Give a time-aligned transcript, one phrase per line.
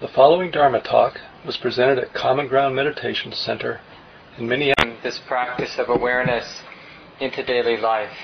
[0.00, 3.82] The following Dharma talk was presented at Common Ground Meditation Center
[4.38, 4.96] in Minneapolis.
[5.02, 6.62] This practice of awareness
[7.20, 8.16] into daily life,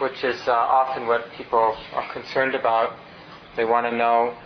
[0.00, 2.96] which is uh, often what people are concerned about.
[3.56, 4.36] They want to know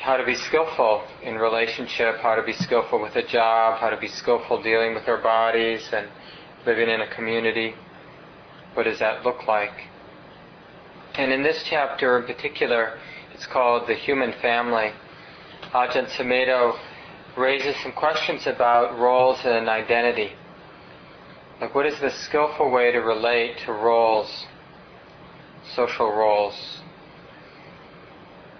[0.00, 3.96] how to be skillful in relationship, how to be skillful with a job, how to
[3.96, 6.06] be skillful dealing with their bodies and
[6.66, 7.74] living in a community.
[8.74, 9.72] What does that look like?
[11.16, 13.00] And in this chapter in particular,
[13.42, 14.92] it's called The Human Family.
[15.74, 16.78] Ajahn Sumedho
[17.36, 20.34] raises some questions about roles and identity.
[21.60, 24.46] Like, what is the skillful way to relate to roles,
[25.74, 26.82] social roles?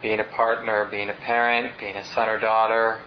[0.03, 3.03] Being a partner, being a parent, being a son or daughter,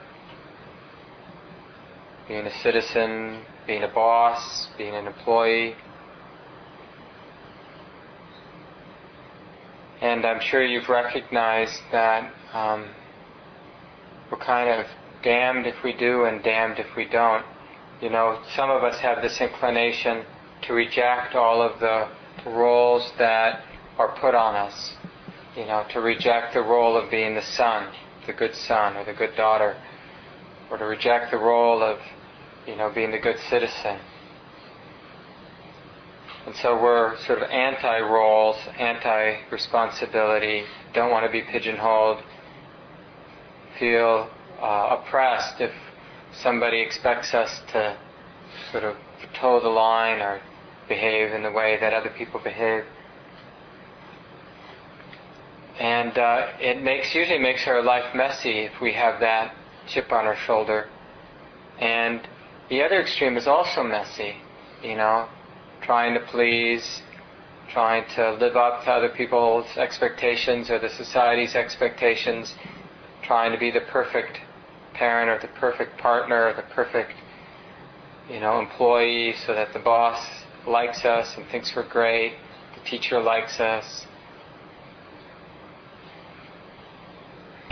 [2.30, 5.76] being a citizen, being a boss, being an employee.
[10.02, 12.90] And I'm sure you've recognized that um,
[14.30, 14.86] we're kind of
[15.24, 17.46] damned if we do and damned if we don't.
[18.02, 20.26] You know, some of us have this inclination
[20.64, 22.10] to reject all of the
[22.50, 23.64] roles that
[23.98, 24.96] are put on us.
[25.56, 27.94] You know, to reject the role of being the son,
[28.28, 29.78] the good son or the good daughter,
[30.70, 32.00] or to reject the role of,
[32.68, 34.00] you know, being the good citizen.
[36.46, 42.22] And so we're sort of anti roles, anti responsibility, don't want to be pigeonholed,
[43.80, 44.30] feel
[44.62, 45.72] uh, oppressed if
[46.32, 47.98] somebody expects us to
[48.72, 48.96] sort of
[49.34, 50.40] toe the line or
[50.88, 52.84] behave in the way that other people behave.
[55.80, 59.54] And uh, it makes usually makes our life messy if we have that
[59.88, 60.90] chip on our shoulder.
[61.80, 62.28] And
[62.70, 64.36] the other extreme is also messy,
[64.82, 65.28] you know,
[65.82, 67.02] trying to please,
[67.70, 72.56] trying to live up to other people's expectations or the society's expectations,
[73.24, 74.40] trying to be the perfect
[74.94, 77.14] parent or the perfect partner or the perfect,
[78.30, 80.26] you know, employee so that the boss
[80.68, 82.34] likes us and thinks we're great,
[82.76, 84.06] the teacher likes us.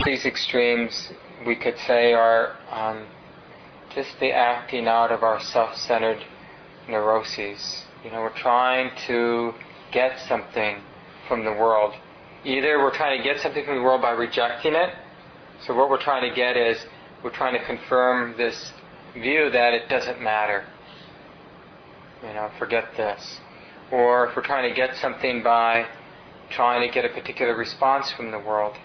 [0.04, 1.12] These extremes,
[1.46, 3.06] we could say, are um,
[3.94, 6.22] just the acting out of our self-centered
[6.88, 7.84] neuroses.
[8.04, 9.54] You know, we're trying to
[9.90, 10.76] get something
[11.26, 11.94] from the world.
[12.44, 14.90] Either we're trying to get something from the world by rejecting it.
[15.66, 16.84] So what we're trying to get is
[17.22, 18.72] we're trying to confirm this
[19.14, 20.66] view that it doesn't matter.
[22.22, 23.40] You know, forget this.
[23.90, 25.86] Or if we're trying to get something by
[26.50, 28.76] trying to get a particular response from the world.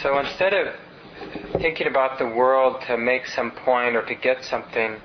[0.00, 0.74] So instead of
[1.60, 4.96] thinking about the world to make some point or to get something,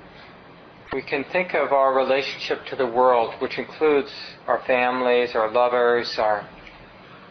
[0.93, 4.11] we can think of our relationship to the world, which includes
[4.47, 6.47] our families, our lovers, our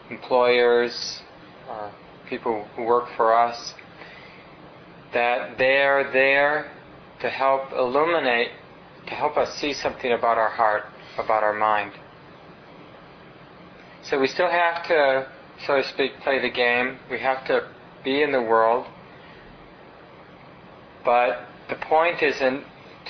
[0.09, 1.21] employers,
[1.67, 1.91] our
[2.29, 3.73] people who work for us,
[5.13, 6.71] that they're there
[7.19, 8.49] to help illuminate,
[9.07, 10.83] to help us see something about our heart,
[11.17, 11.93] about our mind.
[14.03, 15.27] So we still have to,
[15.65, 16.99] so to speak, play the game.
[17.09, 17.67] We have to
[18.03, 18.85] be in the world.
[21.03, 22.63] But the point isn't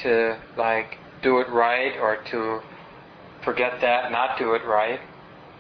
[0.04, 2.62] to, like, do it right or to
[3.44, 5.00] forget that, not do it right.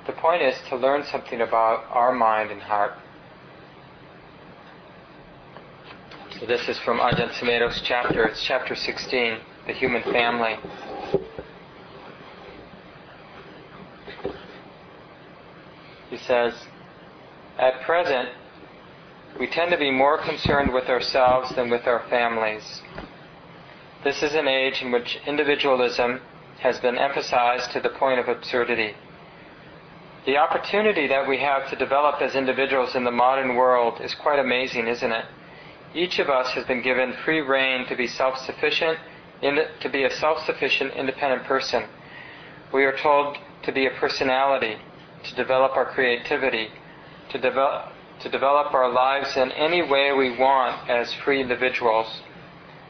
[0.06, 2.94] The point is to learn something about our mind and heart.
[6.40, 8.24] So this is from Ajahn Sumedho's chapter.
[8.26, 10.56] It's chapter 16, The Human Family.
[16.10, 16.54] He says,
[17.58, 18.30] At present,
[19.40, 22.82] we tend to be more concerned with ourselves than with our families.
[24.08, 26.22] This is an age in which individualism
[26.62, 28.94] has been emphasized to the point of absurdity.
[30.26, 34.40] The opportunity that we have to develop as individuals in the modern world is quite
[34.40, 35.26] amazing, isn't it?
[35.94, 38.98] Each of us has been given free rein to be self-sufficient,
[39.42, 41.84] to be a self-sufficient, independent person.
[42.74, 44.78] We are told to be a personality,
[45.26, 46.70] to develop our creativity,
[47.32, 47.92] to develop,
[48.22, 52.22] to develop our lives in any way we want as free individuals.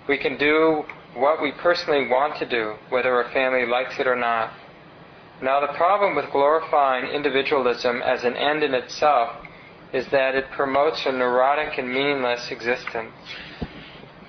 [0.07, 0.85] We can do
[1.17, 4.53] what we personally want to do, whether our family likes it or not.
[5.41, 9.35] Now, the problem with glorifying individualism as an end in itself
[9.93, 13.13] is that it promotes a neurotic and meaningless existence.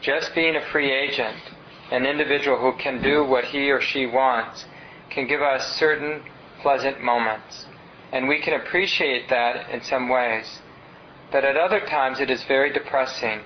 [0.01, 1.37] Just being a free agent,
[1.91, 4.65] an individual who can do what he or she wants,
[5.11, 6.23] can give us certain
[6.63, 7.67] pleasant moments.
[8.13, 10.61] And we can appreciate that in some ways.
[11.31, 13.41] But at other times it is very depressing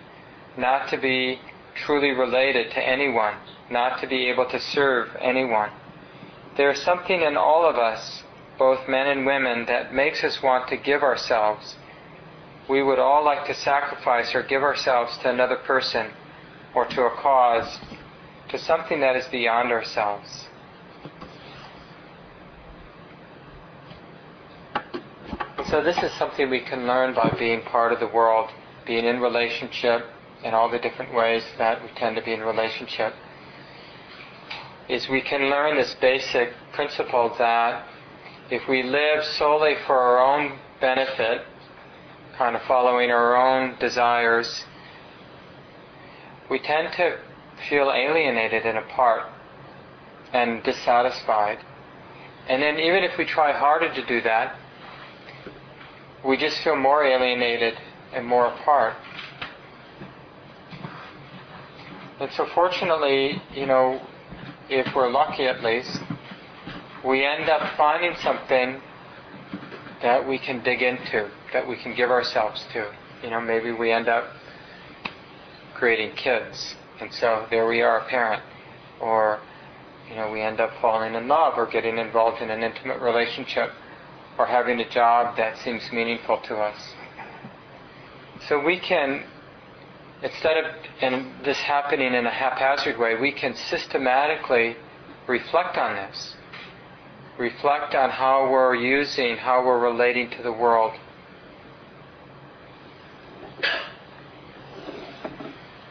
[0.57, 1.41] not to be
[1.75, 3.35] truly related to anyone,
[3.71, 5.71] not to be able to serve anyone.
[6.57, 8.23] There is something in all of us
[8.59, 11.75] both men and women, that makes us want to give ourselves.
[12.69, 16.13] We would all like to sacrifice or give ourselves to another person
[16.75, 17.79] or to a cause,
[18.51, 20.47] to something that is beyond ourselves.
[25.67, 28.51] So this is something we can learn by being part of the world,
[28.87, 30.05] being in relationship
[30.45, 33.15] in all the different ways that we tend to be in relationship.
[34.89, 37.87] Is we can learn this basic principle that
[38.51, 41.43] if we live solely for our own benefit,
[42.37, 44.65] kind of following our own desires,
[46.51, 47.19] we tend to
[47.69, 49.31] feel alienated and apart
[50.33, 51.59] and dissatisfied.
[52.49, 54.57] And then even if we try harder to do that,
[56.27, 57.75] we just feel more alienated
[58.13, 58.95] and more apart.
[62.23, 64.01] And so fortunately, you know,
[64.71, 65.99] if we're lucky at least,
[67.05, 68.81] we end up finding something
[70.03, 72.95] that we can dig into, that we can give ourselves to.
[73.25, 74.37] You know, maybe we end up
[75.75, 78.41] creating kids, and so there we are, a parent.
[79.01, 79.41] Or,
[80.09, 83.71] you know, we end up falling in love or getting involved in an intimate relationship
[84.39, 86.95] or having a job that seems meaningful to us.
[88.49, 89.25] So we can,
[90.23, 94.77] instead of this happening in a haphazard way, we can systematically
[95.27, 96.37] reflect on this.
[97.39, 100.93] Reflect on how we're using, how we're relating to the world.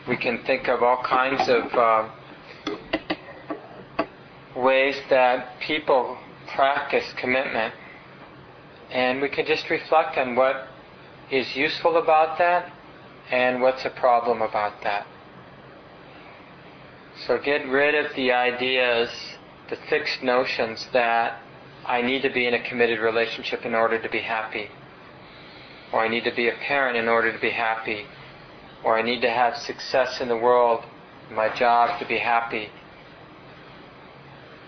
[0.08, 2.10] We can think of all kinds of uh,
[4.56, 6.18] ways that people
[6.54, 7.74] practice commitment
[8.92, 10.68] and we can just reflect on what
[11.32, 12.72] is useful about that
[13.32, 15.08] and what's a problem about that.
[17.26, 19.10] So get rid of the ideas,
[19.70, 21.40] the fixed notions that
[21.86, 24.70] I need to be in a committed relationship in order to be happy,
[25.94, 28.06] or I need to be a parent in order to be happy,
[28.84, 30.84] or I need to have success in the world,
[31.32, 32.70] my job to be happy.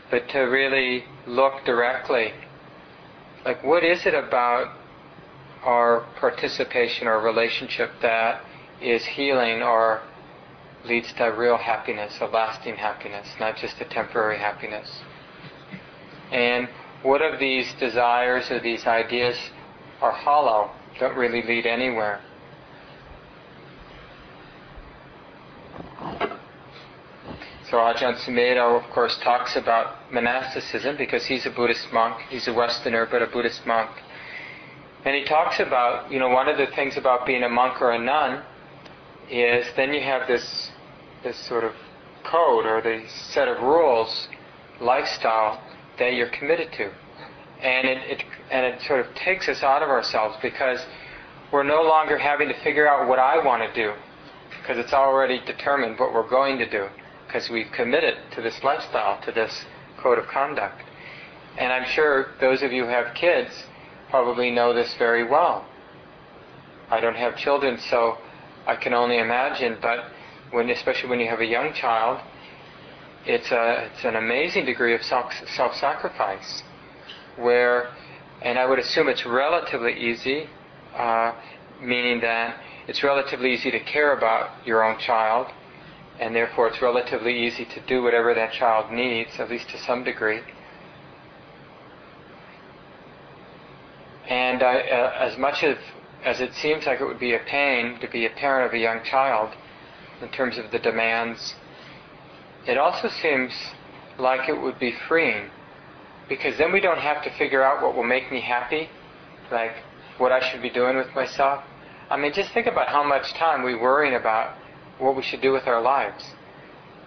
[0.10, 2.34] But to really look directly
[3.46, 4.78] like what is it about
[5.64, 8.42] our participation or relationship that
[8.84, 10.02] is healing or
[10.86, 15.02] leads to real happiness, a lasting happiness, not just a temporary happiness.
[16.32, 16.68] And
[17.04, 19.38] what of these desires or these ideas
[20.02, 22.20] are hollow, don't really lead anywhere?
[27.70, 32.22] So Ajahn Sumedho, of course, talks about monasticism because he's a Buddhist monk.
[32.30, 33.90] He's a Westerner, but a Buddhist monk.
[35.06, 37.92] And he talks about, you know, one of the things about being a monk or
[37.92, 38.44] a nun
[39.30, 40.72] is then you have this,
[41.24, 41.74] this sort of
[42.24, 44.28] code or the set of rules,
[44.80, 45.62] lifestyle
[46.00, 46.92] that you're committed to.
[47.62, 50.80] And it, it, and it sort of takes us out of ourselves because
[51.52, 53.94] we're no longer having to figure out what I want to do
[54.62, 56.88] because it's already determined what we're going to do
[57.28, 59.66] because we've committed to this lifestyle, to this
[60.02, 60.82] code of conduct.
[61.58, 63.52] And I'm sure those of you who have kids
[64.10, 65.66] probably know this very well.
[66.90, 68.18] I don't have children, so
[68.66, 70.06] I can only imagine, but
[70.52, 72.22] when, especially when you have a young child,
[73.26, 76.64] it's, a, it's an amazing degree of self, self-sacrifice
[77.38, 77.90] where,
[78.42, 80.48] and I would assume it's relatively easy,
[80.96, 81.34] uh,
[81.82, 85.48] meaning that it's relatively easy to care about your own child
[86.20, 90.04] and therefore it's relatively easy to do whatever that child needs, at least to some
[90.04, 90.42] degree.
[94.30, 94.66] And uh,
[95.20, 95.78] as much as,
[96.24, 98.80] as it seems like it would be a pain to be a parent of a
[98.80, 99.54] young child
[100.22, 101.56] in terms of the demands,
[102.66, 103.52] it also seems
[104.18, 105.50] like it would be freeing
[106.30, 108.90] because then we don't have to figure out what will make me happy,
[109.52, 109.76] like
[110.18, 111.64] what I should be doing with myself.
[112.10, 114.56] I mean, just think about how much time we worrying about
[115.00, 116.24] what we should do with our lives.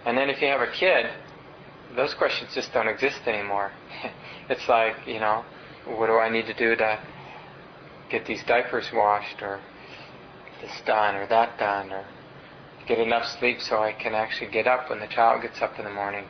[0.05, 1.07] And then if you have a kid,
[1.95, 3.71] those questions just don't exist anymore.
[4.49, 5.43] it's like, you know,
[5.85, 6.99] what do I need to do to
[8.09, 9.59] get these diapers washed or
[10.61, 12.05] this done or that done or
[12.87, 15.85] get enough sleep so I can actually get up when the child gets up in
[15.85, 16.25] the morning.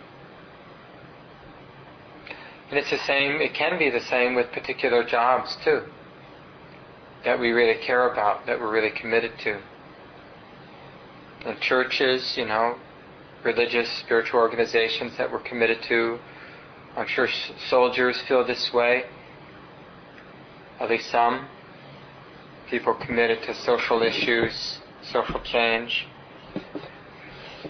[2.69, 5.83] And it's the same, it can be the same with particular jobs too,
[7.23, 9.61] that we really care about, that we're really committed to
[11.45, 12.75] and churches, you know,
[13.43, 16.19] religious, spiritual organizations that we're committed to.
[16.95, 17.27] I'm sure
[17.69, 19.03] soldiers feel this way,
[20.79, 21.47] at least some.
[22.69, 24.79] People committed to social issues,
[25.11, 26.07] social change.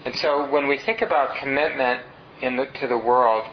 [0.04, 2.02] And so when we think about commitment
[2.42, 3.44] in the, to the world,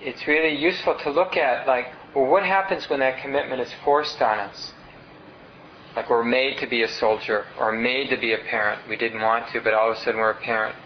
[0.00, 4.20] it's really useful to look at, like, Well, what happens when that commitment is forced
[4.20, 4.72] on us?
[5.96, 8.88] Like we're made to be a soldier or made to be a parent.
[8.88, 10.76] We didn't want to, but all of a sudden we're a parent.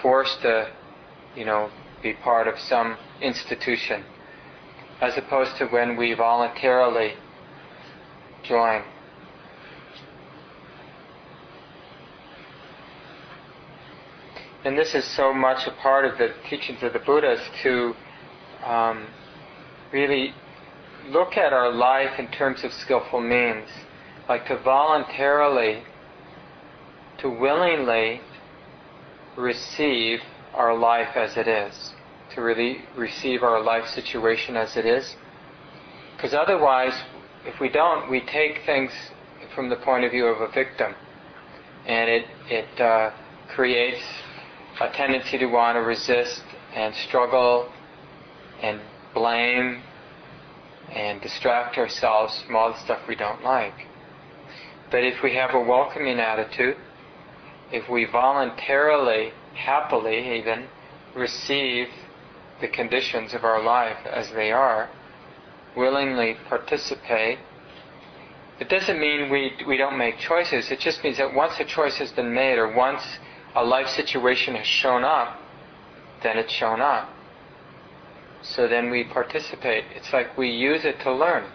[0.00, 0.70] Forced to,
[1.36, 1.70] you know,
[2.02, 4.04] be part of some institution.
[5.00, 7.14] As opposed to when we voluntarily
[8.42, 8.82] join.
[14.62, 17.94] And this is so much a part of the teachings of the Buddhas to
[18.64, 19.06] um,
[19.90, 20.34] really
[21.08, 23.68] look at our life in terms of skillful means,
[24.28, 25.82] like to voluntarily,
[27.18, 28.20] to willingly
[29.36, 30.20] receive
[30.54, 31.94] our life as it is,
[32.34, 35.16] to really receive our life situation as it is.
[36.16, 36.92] Because otherwise,
[37.44, 38.90] if we don't, we take things
[39.54, 40.94] from the point of view of a victim,
[41.86, 43.10] and it it uh,
[43.48, 44.02] creates
[44.80, 46.42] a tendency to want to resist
[46.74, 47.70] and struggle
[48.62, 48.80] and
[49.14, 49.82] blame
[50.92, 53.86] and distract ourselves from all the stuff we don't like.
[54.90, 56.76] But if we have a welcoming attitude,
[57.72, 60.66] if we voluntarily, happily even,
[61.14, 61.88] receive
[62.60, 64.90] the conditions of our life as they are,
[65.76, 67.38] willingly participate,
[68.60, 70.70] it doesn't mean we, we don't make choices.
[70.70, 73.02] It just means that once a choice has been made or once
[73.54, 75.38] a life situation has shown up,
[76.22, 77.08] then it's shown up.
[78.42, 79.84] So then we participate.
[79.94, 81.50] It's like we use it to learn.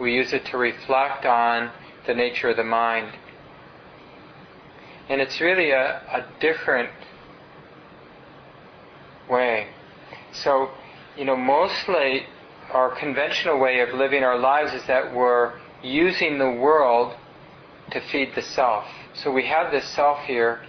[0.00, 1.70] We use it to reflect on
[2.06, 3.16] the nature of the mind.
[5.08, 6.90] And it's really a, a different
[9.28, 9.68] way.
[10.32, 10.70] So,
[11.16, 12.26] you know, mostly
[12.72, 17.16] our conventional way of living our lives is that we're using the world
[17.90, 18.84] to feed the self.
[19.14, 20.60] So we have this self here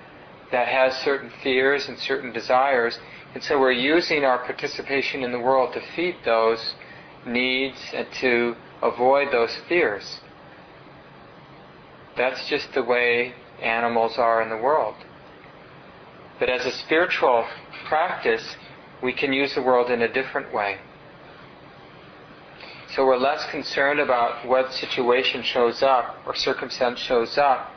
[0.52, 3.00] that has certain fears and certain desires,
[3.34, 6.74] and so we're using our participation in the world to feed those
[7.26, 10.20] needs and to avoid those fears.
[12.18, 14.96] That's just the way animals are in the world.
[16.40, 17.48] But as a spiritual
[17.88, 18.56] practice,
[19.02, 20.80] we can use the world in a different way.
[22.96, 27.72] So we're less concerned about what situation shows up or circumstance shows up,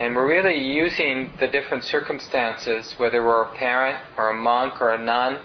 [0.00, 4.90] and we're really using the different circumstances, whether we're a parent or a monk or
[4.90, 5.38] a nun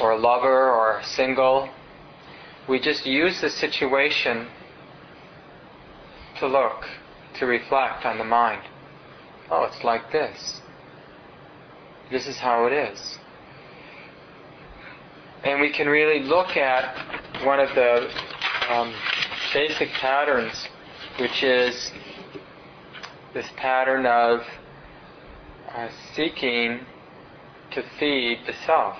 [0.00, 1.68] or a lover or single,
[2.68, 4.48] we just use the situation
[6.40, 6.86] to look,
[7.38, 8.62] to reflect on the mind.
[9.48, 10.60] Oh, it's like this.
[12.10, 13.18] This is how it is.
[15.44, 18.08] And we can really look at one of the
[18.68, 18.94] um,
[19.52, 20.68] basic patterns,
[21.20, 21.92] which is
[23.34, 24.40] this pattern of
[25.74, 26.80] uh, seeking
[27.72, 28.96] to feed the self,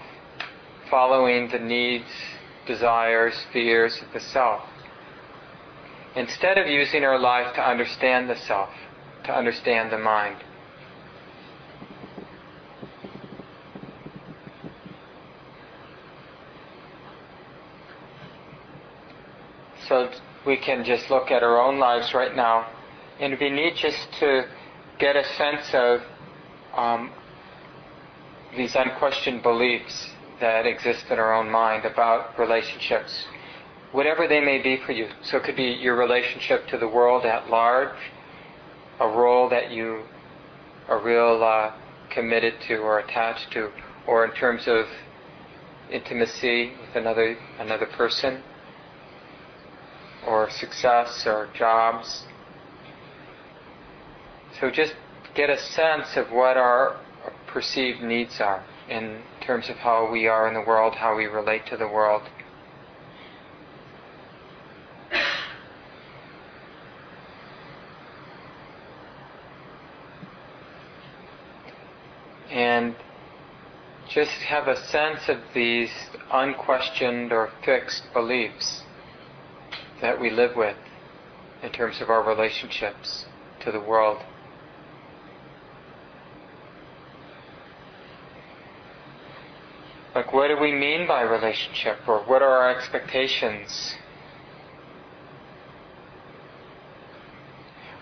[0.90, 2.11] following the needs,
[2.66, 4.62] desires, fears of the self.
[6.14, 8.71] Instead of using our life to understand the self,
[9.25, 10.37] to understand the mind.
[19.88, 20.11] So
[20.47, 22.69] we can just look at our own lives right now.
[23.21, 24.47] And we need just to
[24.99, 26.00] get a sense of
[26.75, 27.11] um,
[28.57, 33.26] these unquestioned beliefs that exist in our own mind about relationships,
[33.93, 35.09] whatever they may be for you.
[35.23, 37.97] So it could be your relationship to the world at large,
[39.00, 40.02] a role that you
[40.88, 41.73] are real uh,
[42.11, 43.71] committed to or attached to,
[44.07, 44.87] or in terms of
[45.90, 48.43] intimacy with another another person,
[50.26, 52.26] or success or jobs
[54.61, 54.95] so just
[55.35, 56.99] get a sense of what our
[57.47, 61.66] perceived needs are in terms of how we are in the world, how we relate
[61.66, 62.23] to the world.
[72.50, 72.97] And
[74.09, 75.90] just have a sense of these
[76.33, 78.83] unquestioned or fixed beliefs
[80.00, 80.76] that we live with
[81.62, 83.26] in terms of our relationships
[83.61, 84.23] to the world.
[90.15, 93.95] Like, what do we mean by relationship, or what are our expectations?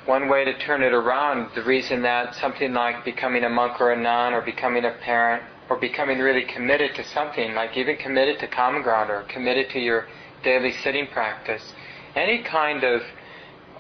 [0.07, 3.91] One way to turn it around, the reason that something like becoming a monk or
[3.93, 8.39] a nun, or becoming a parent, or becoming really committed to something, like even committed
[8.41, 10.07] to common ground, or committed to your
[10.45, 11.73] daily sitting practice,
[12.15, 13.03] any kind of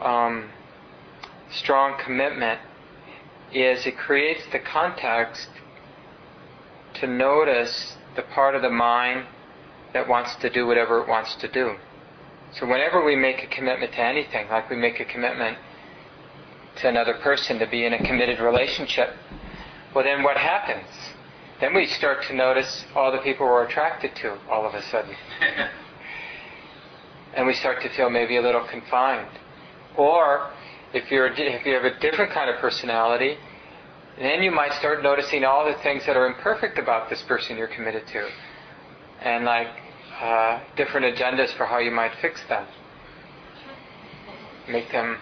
[0.00, 0.50] um,
[1.50, 2.60] strong commitment,
[3.52, 5.48] is it creates the context
[6.94, 9.26] to notice the part of the mind
[9.92, 11.76] that wants to do whatever it wants to do.
[12.52, 15.58] So whenever we make a commitment to anything, like we make a commitment
[16.76, 19.10] to another person to be in a committed relationship,
[19.94, 20.88] well then what happens?
[21.60, 25.14] Then we start to notice all the people we're attracted to all of a sudden.
[27.36, 29.38] and we start to feel maybe a little confined.
[29.96, 30.50] Or
[30.92, 33.36] if you're if you have a different kind of personality,
[34.18, 37.74] then you might start noticing all the things that are imperfect about this person you're
[37.74, 38.28] committed to,
[39.20, 39.68] and like
[40.20, 42.66] uh, different agendas for how you might fix them,
[44.68, 45.18] make them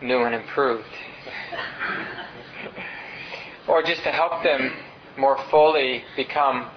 [0.00, 0.86] new and improved,
[3.68, 4.72] or just to help them
[5.18, 6.70] more fully become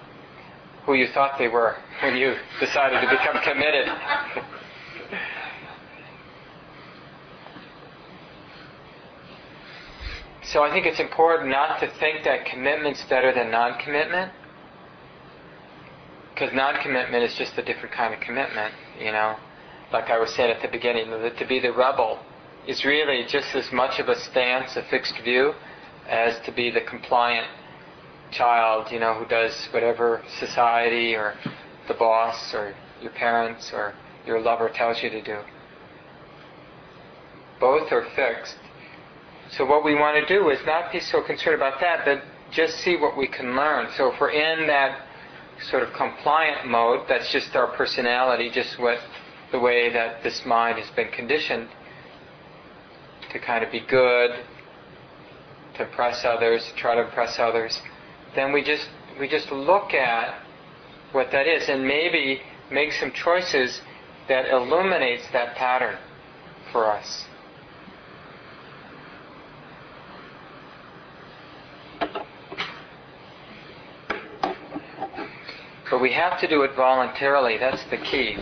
[0.86, 3.86] who you thought they were when you decided to become committed.
[10.52, 14.32] So I think it's important not to think that commitment's better than non-commitment,
[16.34, 18.74] because non-commitment is just a different kind of commitment.
[18.98, 19.36] You know,
[19.92, 22.18] like I was saying at the beginning, to be the rebel
[22.66, 25.52] is really just as much of a stance, a fixed view,
[26.08, 27.46] as to be the compliant
[28.32, 28.90] child.
[28.90, 31.34] You know, who does whatever society or
[31.86, 33.94] the boss or your parents or
[34.26, 35.38] your lover tells you to do.
[37.60, 38.56] Both are fixed
[39.56, 42.78] so what we want to do is not be so concerned about that, but just
[42.78, 43.88] see what we can learn.
[43.96, 45.06] So if we're in that
[45.70, 48.98] sort of compliant mode, that's just our personality, just what
[49.52, 51.68] the way that this mind has been conditioned
[53.32, 54.30] to kind of be good,
[55.76, 57.80] to impress others, to try to impress others,
[58.34, 58.88] then we just
[59.18, 60.40] we just look at
[61.12, 62.40] what that is and maybe
[62.70, 63.80] make some choices
[64.28, 65.98] that illuminates that pattern
[66.72, 67.24] for us.
[75.90, 77.58] But we have to do it voluntarily.
[77.58, 78.36] That's the key.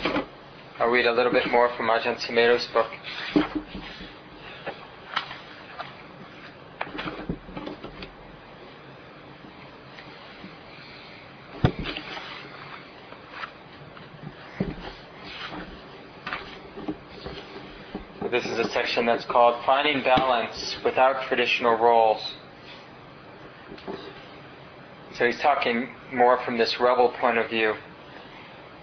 [0.78, 2.90] I'll read a little bit more from Ajahn Sumedho's book.
[18.30, 22.34] This is a section that's called Finding Balance Without Traditional Roles.
[25.19, 27.75] So he's talking more from this rebel point of view.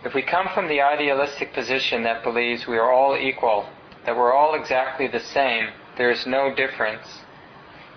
[0.04, 3.69] If we come from the idealistic position that believes we are all equal,
[4.06, 7.08] that we're all exactly the same, there is no difference,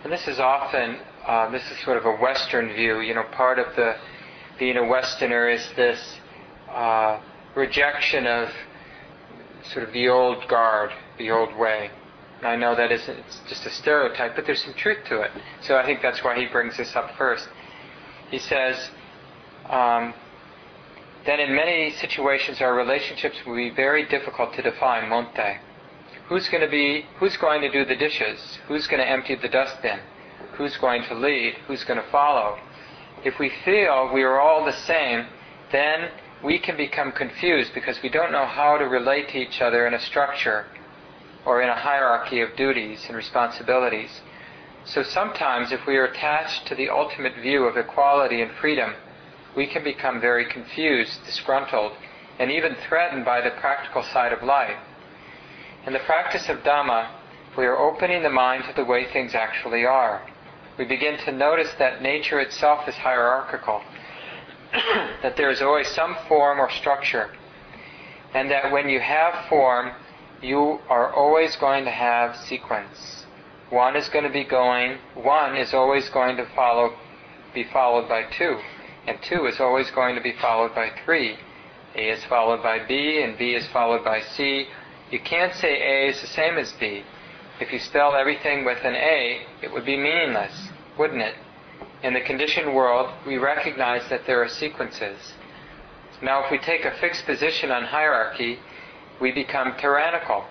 [0.04, 3.58] and this is often, uh, this is sort of a Western view, you know, part
[3.58, 3.96] of the
[4.56, 6.00] being a Westerner is this
[6.70, 7.18] uh,
[7.56, 8.50] rejection of
[9.72, 11.90] sort of the old guard, the old way.
[12.38, 15.32] And I know that isn't, it's just a stereotype, but there's some truth to it.
[15.60, 17.48] So I think that's why he brings this up first
[18.30, 18.90] he says,
[19.68, 20.14] um,
[21.26, 25.58] then in many situations our relationships will be very difficult to define, won't they?
[26.28, 28.58] Who's going to be, who's going to do the dishes?
[28.66, 30.00] Who's going to empty the dustbin?
[30.56, 31.54] Who's going to lead?
[31.66, 32.58] Who's going to follow?
[33.24, 35.26] If we feel we are all the same,
[35.72, 36.10] then
[36.44, 39.94] we can become confused because we don't know how to relate to each other in
[39.94, 40.66] a structure
[41.44, 44.20] or in a hierarchy of duties and responsibilities.
[44.88, 48.94] So sometimes, if we are attached to the ultimate view of equality and freedom,
[49.54, 51.92] we can become very confused, disgruntled,
[52.38, 54.78] and even threatened by the practical side of life.
[55.86, 57.10] In the practice of Dhamma,
[57.56, 60.22] we are opening the mind to the way things actually are.
[60.78, 63.82] We begin to notice that nature itself is hierarchical,
[65.22, 67.30] that there is always some form or structure,
[68.32, 69.92] and that when you have form,
[70.40, 73.26] you are always going to have sequence.
[73.70, 76.94] One is going to be going, one is always going to follow,
[77.52, 78.58] be followed by two,
[79.06, 81.36] and two is always going to be followed by three.
[81.94, 84.68] A is followed by B, and B is followed by C.
[85.10, 87.02] You can't say A is the same as B.
[87.60, 91.34] If you spell everything with an A, it would be meaningless, wouldn't it?
[92.02, 95.34] In the conditioned world, we recognize that there are sequences.
[96.22, 98.60] Now, if we take a fixed position on hierarchy,
[99.20, 100.44] we become tyrannical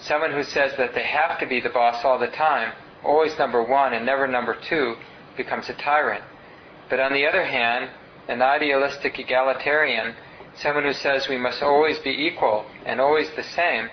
[0.00, 2.72] someone who says that they have to be the boss all the time,
[3.04, 4.96] always number one and never number two,
[5.36, 6.24] becomes a tyrant.
[6.88, 7.90] But on the other hand,
[8.28, 10.14] an idealistic egalitarian,
[10.54, 13.88] someone who says we must always be equal and always the same,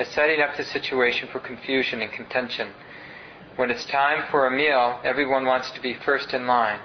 [0.00, 2.68] is setting up the situation for confusion and contention.
[3.56, 6.80] When it's time for a meal, everyone wants to be first in line.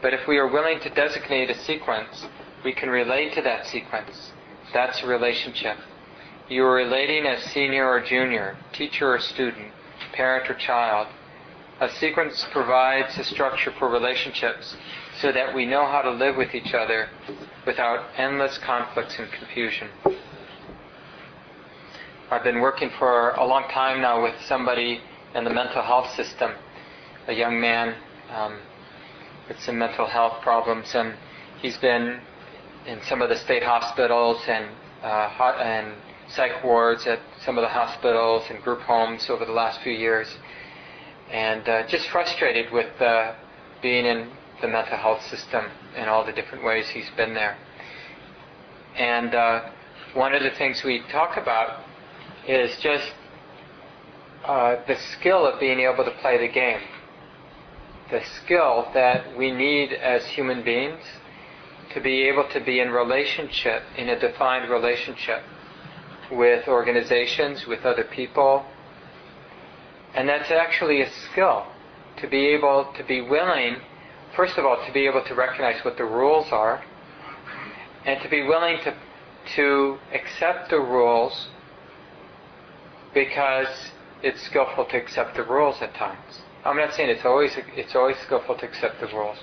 [0.00, 2.26] But if we are willing to designate a sequence,
[2.64, 4.32] we can relate to that sequence.
[4.72, 5.76] That's a relationship.
[6.48, 9.70] You are relating as senior or junior, teacher or student,
[10.14, 11.08] parent or child.
[11.78, 14.74] A sequence provides a structure for relationships
[15.20, 17.08] so that we know how to live with each other
[17.66, 19.88] without endless conflicts and confusion.
[22.30, 25.02] I've been working for a long time now with somebody
[25.34, 26.52] in the mental health system,
[27.26, 27.94] a young man
[28.34, 28.58] um,
[29.48, 31.14] with some mental health problems, and
[31.60, 32.20] he's been
[32.86, 34.66] in some of the state hospitals and
[35.02, 35.28] uh,
[35.62, 35.92] and
[36.30, 40.28] psych wards at some of the hospitals and group homes over the last few years,
[41.30, 43.34] and uh, just frustrated with uh,
[43.82, 45.64] being in the mental health system
[45.96, 47.56] in all the different ways he's been there.
[48.96, 49.70] And uh,
[50.14, 51.84] one of the things we talk about
[52.46, 53.12] is just
[54.44, 56.80] uh, the skill of being able to play the game.
[58.10, 61.02] The skill that we need as human beings
[61.94, 65.42] to be able to be in relationship, in a defined relationship
[66.30, 68.64] with organizations, with other people.
[70.14, 71.66] And that's actually a skill
[72.18, 73.76] to be able to be willing,
[74.34, 76.82] first of all, to be able to recognize what the rules are,
[78.04, 78.96] and to be willing to,
[79.56, 81.48] to accept the rules
[83.14, 83.90] because
[84.22, 86.40] it's skillful to accept the rules at times.
[86.64, 89.38] I'm not saying it's always it's always skillful to accept the rules,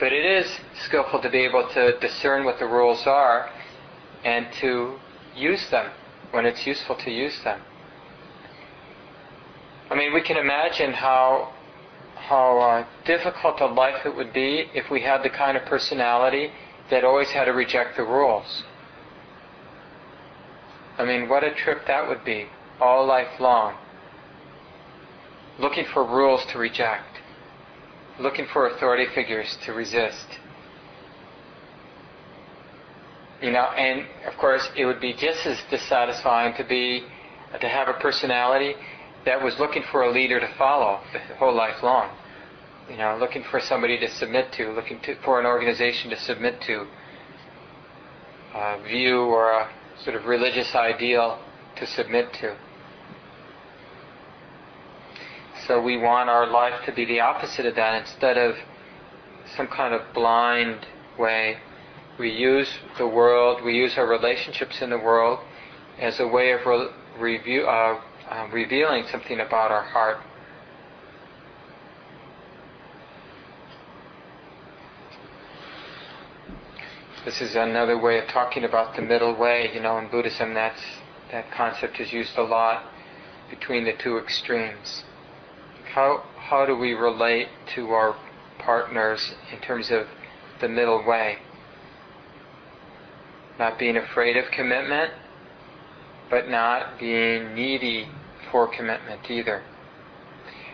[0.00, 0.50] but it is
[0.86, 3.50] skillful to be able to discern what the rules are
[4.24, 4.98] and to
[5.36, 5.90] use them
[6.34, 7.60] when it's useful to use them.
[9.90, 11.52] I mean, we can imagine how
[12.16, 16.50] how uh, difficult a life it would be if we had the kind of personality
[16.90, 18.64] that always had to reject the rules.
[20.96, 22.46] I mean, what a trip that would be,
[22.80, 23.74] all life long.
[25.58, 27.18] Looking for rules to reject,
[28.18, 30.38] looking for authority figures to resist.
[33.44, 37.04] You know, and of course, it would be just as dissatisfying to be
[37.60, 38.72] to have a personality
[39.26, 42.08] that was looking for a leader to follow the whole life long.
[42.88, 46.62] You know, looking for somebody to submit to, looking to, for an organization to submit
[46.62, 46.86] to,
[48.54, 49.70] a view or a
[50.02, 51.38] sort of religious ideal
[51.76, 52.56] to submit to.
[55.66, 58.54] So we want our life to be the opposite of that instead of
[59.54, 60.86] some kind of blind
[61.18, 61.58] way.
[62.18, 65.40] We use the world, we use our relationships in the world
[65.98, 70.18] as a way of re- review, uh, uh, revealing something about our heart.
[77.24, 79.70] This is another way of talking about the middle way.
[79.74, 80.82] You know, in Buddhism, that's
[81.32, 82.84] that concept is used a lot
[83.50, 85.02] between the two extremes.
[85.94, 88.16] How how do we relate to our
[88.58, 90.06] partners in terms of
[90.60, 91.38] the middle way?
[93.58, 95.12] Not being afraid of commitment,
[96.30, 98.08] but not being needy
[98.50, 99.62] for commitment either.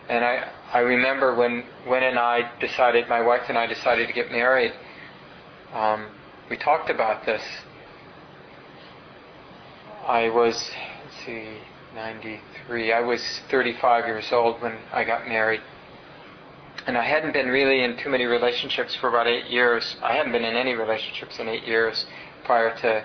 [0.09, 4.13] And I, I remember when Win and I decided, my wife and I decided to
[4.13, 4.73] get married,
[5.73, 6.09] um,
[6.49, 7.43] we talked about this.
[10.07, 10.71] I was,
[11.05, 11.59] let's see,
[11.95, 12.93] 93.
[12.93, 15.61] I was 35 years old when I got married.
[16.87, 19.97] And I hadn't been really in too many relationships for about eight years.
[20.03, 22.07] I hadn't been in any relationships in eight years
[22.51, 23.05] prior to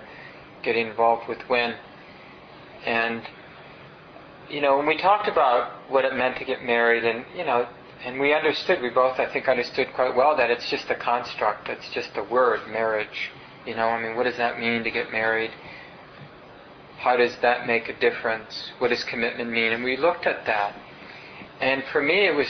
[0.64, 1.72] getting involved with Win.
[2.84, 3.22] And
[4.50, 7.68] you know, when we talked about what it meant to get married, and you know,
[8.04, 11.68] and we understood, we both, I think, understood quite well that it's just a construct.
[11.68, 13.30] It's just a word, marriage.
[13.64, 15.52] You know, I mean, what does that mean to get married?
[16.98, 18.72] How does that make a difference?
[18.78, 19.72] What does commitment mean?
[19.72, 20.74] And we looked at that,
[21.60, 22.48] and for me, it was,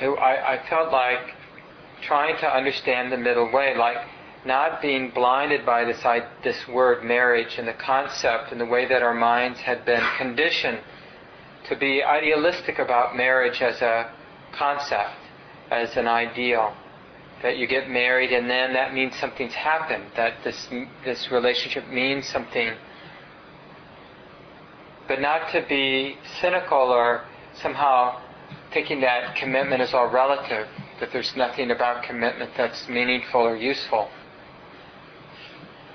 [0.00, 1.34] I, I felt like
[2.00, 3.98] trying to understand the middle way, like
[4.44, 6.02] not being blinded by this
[6.42, 10.80] this word marriage and the concept and the way that our minds had been conditioned
[11.68, 14.12] to be idealistic about marriage as a
[14.52, 15.16] concept,
[15.70, 16.74] as an ideal.
[17.42, 20.68] That you get married and then that means something's happened, that this,
[21.04, 22.74] this relationship means something.
[25.08, 27.24] But not to be cynical or
[27.62, 28.20] somehow
[28.72, 30.66] thinking that commitment is all relative,
[31.00, 34.10] that there's nothing about commitment that's meaningful or useful.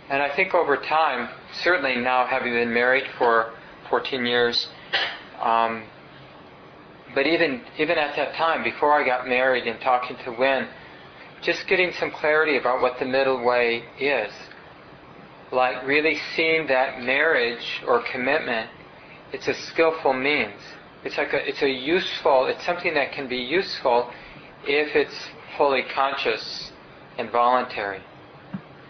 [0.09, 1.29] And I think over time,
[1.63, 3.53] certainly now having been married for
[3.89, 4.67] 14 years,
[5.41, 5.83] um,
[7.15, 10.67] but even even at that time, before I got married and talking to Win,
[11.41, 14.31] just getting some clarity about what the middle way is,
[15.51, 18.69] like really seeing that marriage or commitment,
[19.31, 20.61] it's a skillful means.
[21.03, 22.47] It's like a, it's a useful.
[22.47, 24.11] It's something that can be useful
[24.65, 26.71] if it's fully conscious
[27.17, 28.01] and voluntary.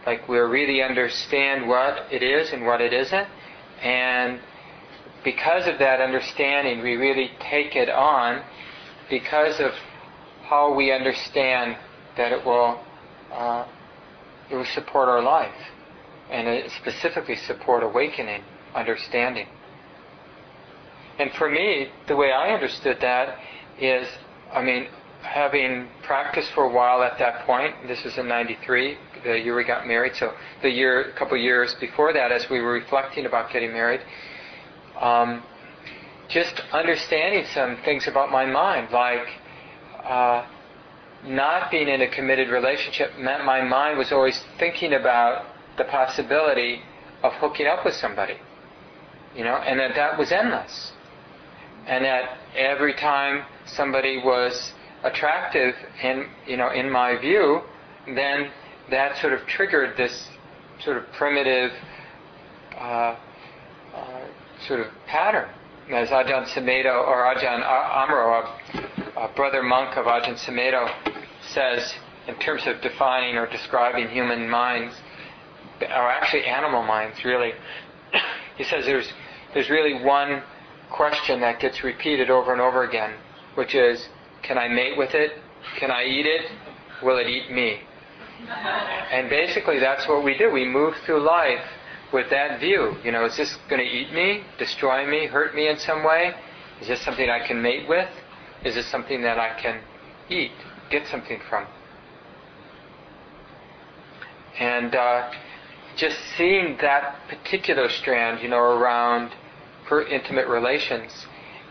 [0.06, 3.28] Like we really understand what it is and what it isn't,
[3.82, 4.40] and
[5.24, 8.44] because of that understanding, we really take it on
[9.10, 9.72] because of
[10.44, 11.76] how we understand
[12.18, 12.80] that it will
[13.32, 13.68] uh,
[14.50, 15.56] it will support our life,
[16.30, 18.44] and specifically support awakening,
[18.76, 19.48] understanding.
[21.18, 23.38] And for me, the way I understood that
[23.80, 24.08] is,
[24.54, 24.88] I mean,
[25.22, 29.64] having practiced for a while at that point, this was in 93, the year we
[29.66, 33.52] got married, so the year, a couple years before that, as we were reflecting about
[33.52, 34.02] getting married,
[35.00, 35.44] um,
[36.30, 39.28] just understanding some things about my mind, like
[40.04, 40.46] uh,
[41.26, 45.46] not being in a committed relationship meant my mind was always thinking about
[45.78, 46.82] the possibility
[47.24, 48.38] of hooking up with somebody,
[49.36, 50.92] you know, and that that was endless,
[51.88, 57.62] and that every time somebody was attractive in you know in my view,
[58.08, 58.52] then
[58.90, 60.28] that sort of triggered this
[60.84, 61.72] sort of primitive
[62.78, 63.16] uh,
[63.94, 64.28] uh,
[64.68, 65.50] sort of pattern.
[65.90, 68.44] As Ajahn Sumedho or Ajahn Amaro,
[69.16, 70.90] a, a, brother monk of Ajahn Sumedho,
[71.54, 71.94] says
[72.28, 74.96] in terms of defining or describing human minds,
[75.82, 77.52] or actually animal minds, really,
[78.58, 79.12] he says there's
[79.54, 80.42] there's really one
[80.92, 83.14] question that gets repeated over and over again,
[83.56, 84.10] which is
[84.42, 85.32] can I mate with it?
[85.80, 86.52] Can I eat it?
[87.04, 87.82] Will it eat me?
[88.48, 90.52] And basically, that's what we do.
[90.52, 91.66] We move through life
[92.14, 92.96] with that view.
[93.04, 96.34] You know, is this going to eat me, destroy me, hurt me in some way?
[96.82, 98.10] Is this something I can mate with?
[98.64, 99.82] Is this something that I can
[100.30, 100.52] eat,
[100.90, 101.68] get something from?
[104.60, 105.32] And uh,
[105.98, 109.32] just seeing that particular strand, you know, around
[110.10, 111.12] intimate relations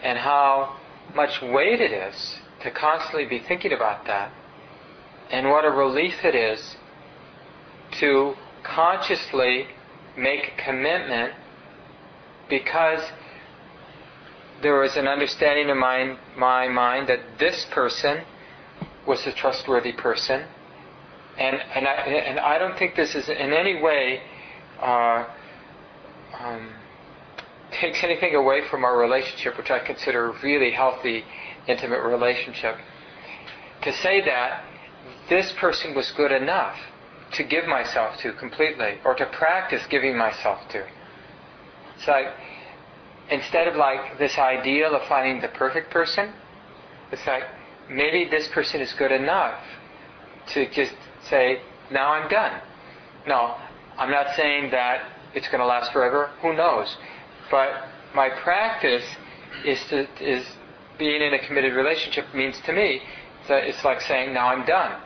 [0.03, 0.79] and how
[1.15, 4.33] much weight it is to constantly be thinking about that.
[5.31, 6.77] And what a relief it is
[8.01, 9.67] to consciously
[10.17, 11.33] make a commitment
[12.49, 13.01] because
[14.63, 18.23] there was an understanding in my, my mind that this person
[19.07, 20.47] was a trustworthy person.
[21.39, 24.21] And, and, I, and I don't think this is in any way
[24.81, 25.27] uh,
[26.39, 26.71] um,
[27.73, 31.25] takes anything away from our relationship, which I consider a really healthy
[31.67, 32.77] intimate relationship.
[33.83, 34.65] To say that
[35.29, 36.77] this person was good enough
[37.33, 40.87] to give myself to completely, or to practice giving myself to.
[41.97, 42.27] It's like,
[43.31, 46.33] instead of like this ideal of finding the perfect person,
[47.11, 47.43] it's like,
[47.89, 49.61] maybe this person is good enough
[50.53, 50.95] to just
[51.29, 51.61] say,
[51.91, 52.61] now I'm done.
[53.27, 53.57] No,
[53.99, 56.31] I'm not saying that it's going to last forever.
[56.43, 56.97] Who knows?
[57.51, 57.71] But
[58.15, 59.05] my practice
[59.65, 60.47] is to is
[60.99, 63.01] being in a committed relationship means to me
[63.49, 65.01] that it's like saying, now I'm done.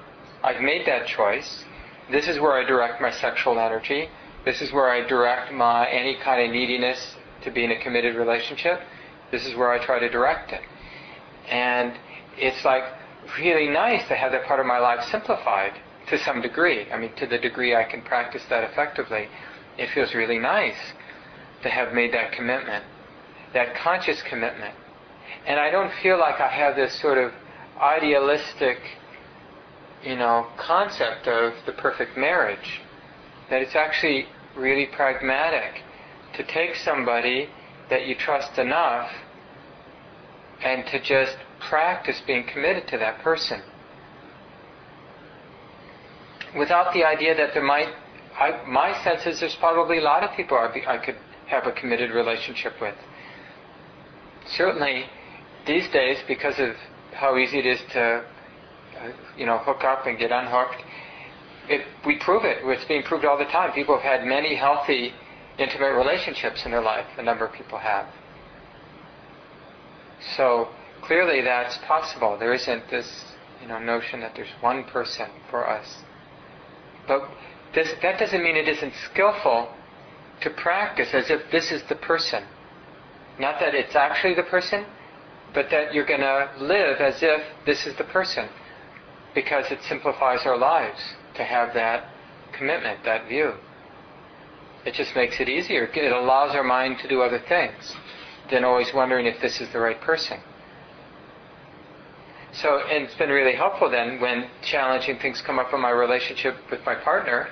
[0.48, 1.64] I've made that choice.
[2.10, 4.08] This is where I direct my sexual energy.
[4.46, 8.16] This is where I direct my any kind of neediness to be in a committed
[8.16, 8.80] relationship.
[9.30, 10.62] This is where I try to direct it.
[11.50, 11.92] And
[12.38, 12.84] it's like
[13.38, 15.72] really nice to have that part of my life simplified
[16.08, 16.90] to some degree.
[16.90, 19.28] I mean, to the degree I can practice that effectively,
[19.76, 20.80] it feels really nice
[21.62, 22.84] to have made that commitment,
[23.52, 24.74] that conscious commitment
[25.46, 27.32] and I don't feel like I have this sort of
[27.80, 28.78] idealistic,
[30.04, 32.80] you know, concept of the perfect marriage.
[33.50, 35.82] That it's actually really pragmatic
[36.36, 37.48] to take somebody
[37.90, 39.10] that you trust enough
[40.62, 41.36] and to just
[41.68, 43.62] practice being committed to that person.
[46.56, 47.88] Without the idea that there might,
[48.38, 51.72] I, my sense is there's probably a lot of people I, I could have a
[51.72, 52.94] committed relationship with.
[54.46, 55.04] Certainly,
[55.66, 56.74] these days, because of
[57.12, 58.24] how easy it is to,
[59.36, 60.82] you know, hook up and get unhooked,
[61.68, 62.58] it, we prove it.
[62.62, 63.72] It's being proved all the time.
[63.72, 65.12] People have had many healthy,
[65.58, 67.06] intimate relationships in their life.
[67.18, 68.06] A number of people have.
[70.36, 70.68] So
[71.02, 72.36] clearly, that's possible.
[72.38, 73.24] There isn't this,
[73.60, 75.98] you know, notion that there's one person for us.
[77.06, 77.22] But
[77.74, 79.72] this, that doesn't mean it isn't skillful
[80.40, 82.44] to practice as if this is the person.
[83.38, 84.84] Not that it's actually the person,
[85.54, 88.48] but that you're going to live as if this is the person
[89.38, 90.98] because it simplifies our lives
[91.36, 92.08] to have that
[92.52, 93.52] commitment, that view.
[94.84, 95.84] It just makes it easier.
[95.84, 97.94] It allows our mind to do other things
[98.50, 100.40] than always wondering if this is the right person.
[102.52, 106.56] So, and it's been really helpful then when challenging things come up in my relationship
[106.68, 107.46] with my partner,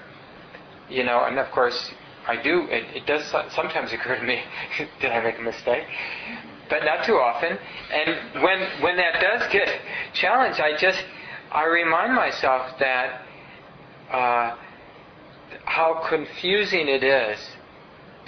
[0.90, 1.92] you know, and of course,
[2.26, 3.22] I do, it, it does
[3.54, 4.42] sometimes occur to me,
[5.00, 5.84] did I make a mistake?
[6.68, 7.56] but not too often.
[7.92, 9.68] And when when that does get
[10.14, 10.98] challenged, I just
[11.52, 13.22] I remind myself that
[14.10, 14.56] uh,
[15.64, 17.38] how confusing it is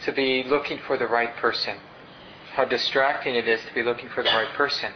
[0.05, 1.77] to be looking for the right person,
[2.55, 4.93] how distracting it is to be looking for the right person,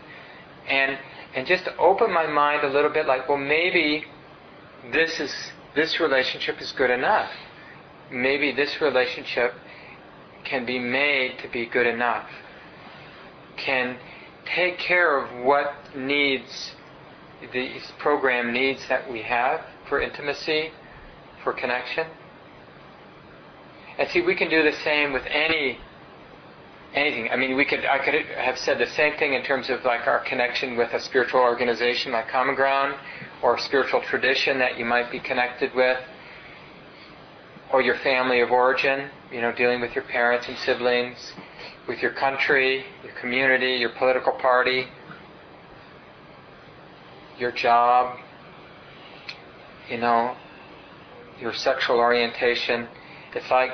[0.69, 0.99] and
[1.35, 4.05] and just open my mind a little bit, like well maybe
[4.93, 5.33] this is
[5.75, 7.31] this relationship is good enough.
[8.11, 9.55] Maybe this relationship
[10.45, 12.29] can be made to be good enough.
[13.57, 13.97] Can
[14.45, 16.73] take care of what needs,
[17.53, 20.71] the program needs that we have for intimacy,
[21.43, 22.07] for connection.
[23.99, 25.79] And see, we can do the same with any
[26.95, 27.31] anything.
[27.31, 30.07] I mean, we could I could have said the same thing in terms of like
[30.07, 32.95] our connection with a spiritual organization like Common Ground,
[33.43, 35.99] or a spiritual tradition that you might be connected with,
[37.73, 39.11] or your family of origin.
[39.31, 41.33] You know, dealing with your parents and siblings,
[41.89, 44.87] with your country, your community, your political party,
[47.43, 48.19] your job.
[49.91, 50.35] You know,
[51.41, 52.89] your sexual orientation.
[53.35, 53.71] It's like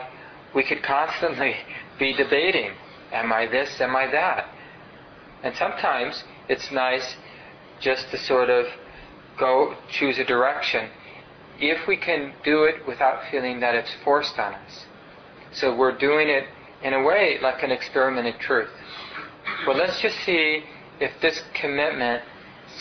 [0.55, 1.55] we could constantly
[1.99, 2.73] be debating
[3.13, 3.81] Am I this?
[3.81, 4.49] Am I that?
[5.43, 7.17] And sometimes it's nice
[7.81, 8.67] just to sort of
[9.39, 10.91] go choose a direction
[11.61, 14.85] if we can do it without feeling that it's forced on us.
[15.53, 16.45] So we're doing it
[16.83, 18.69] in a way like an experiment in truth.
[19.67, 20.65] Well, let's just see
[21.01, 22.23] if this commitment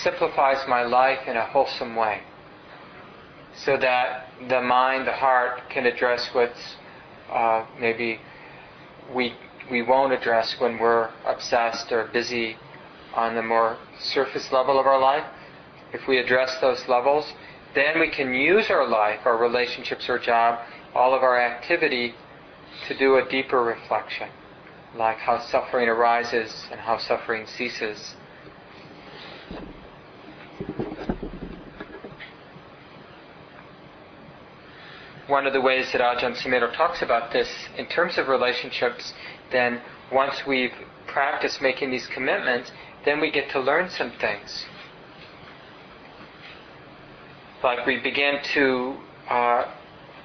[0.03, 2.21] simplifies my life in a wholesome way
[3.55, 6.75] so that the mind, the heart can address what's
[7.31, 8.19] uh, maybe
[9.13, 9.33] we
[9.69, 12.55] we won't address when we're obsessed or busy
[13.13, 15.25] on the more surface level of our life.
[15.91, 17.33] If we address those levels,
[17.75, 20.59] then we can use our life, our relationships, our job,
[20.95, 22.13] all of our activity
[22.87, 24.29] to do a deeper reflection,
[24.95, 28.15] like how suffering arises and how suffering ceases.
[35.27, 39.13] One of the ways that Ajahn Sumedho talks about this in terms of relationships
[39.51, 40.73] then once we've
[41.05, 42.71] practiced making these commitments,
[43.05, 44.65] then we get to learn some things.
[47.63, 48.97] Like we begin to,
[49.29, 49.65] uh,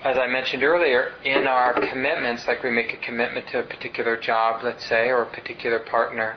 [0.05, 4.17] as I mentioned earlier, in our commitments, like we make a commitment to a particular
[4.17, 6.37] job, let's say, or a particular partner,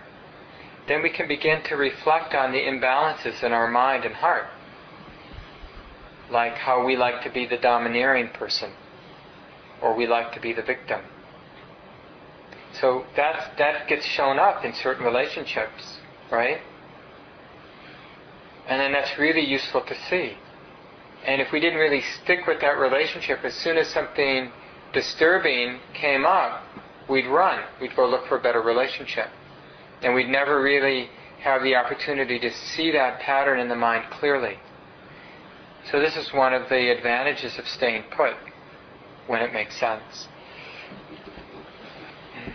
[0.88, 4.46] then we can begin to reflect on the imbalances in our mind and heart.
[6.32, 8.72] Like how we like to be the domineering person,
[9.82, 11.02] or we like to be the victim
[12.80, 16.00] so that that gets shown up in certain relationships,
[16.32, 16.60] right?
[18.68, 20.38] And then that's really useful to see.
[21.26, 24.52] And if we didn't really stick with that relationship, as soon as something
[24.94, 26.64] disturbing came up,
[27.10, 27.64] we'd run.
[27.80, 29.30] We'd go look for a better relationship.
[30.02, 31.10] And we'd never really
[31.42, 34.58] have the opportunity to see that pattern in the mind clearly.
[35.92, 38.34] So this is one of the advantages of staying put
[39.28, 40.28] when it makes sense.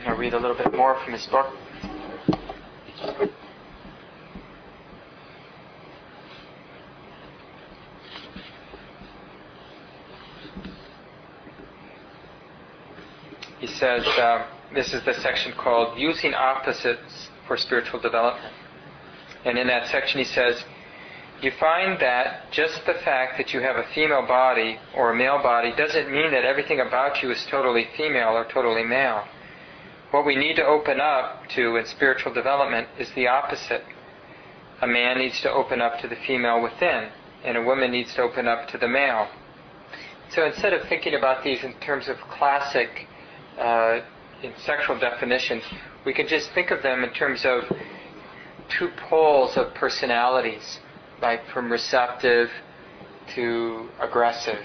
[0.04, 1.46] I'll read a little bit more from his book.
[13.60, 18.54] He says, uh, this is the section called Using Opposites for Spiritual Development.
[19.44, 20.64] And in that section he says,
[21.42, 25.42] you find that just the fact that you have a female body or a male
[25.42, 29.24] body doesn't mean that everything about you is totally female or totally male.
[30.10, 33.84] What we need to open up to in spiritual development is the opposite.
[34.82, 37.10] A man needs to open up to the female within,
[37.44, 39.28] and a woman needs to open up to the male.
[40.30, 43.06] So instead of thinking about these in terms of classic
[43.58, 44.00] uh,
[44.64, 45.62] sexual definitions,
[46.04, 47.64] we can just think of them in terms of
[48.68, 50.80] two poles of personalities,
[51.22, 52.50] like from receptive
[53.34, 54.62] to aggressive,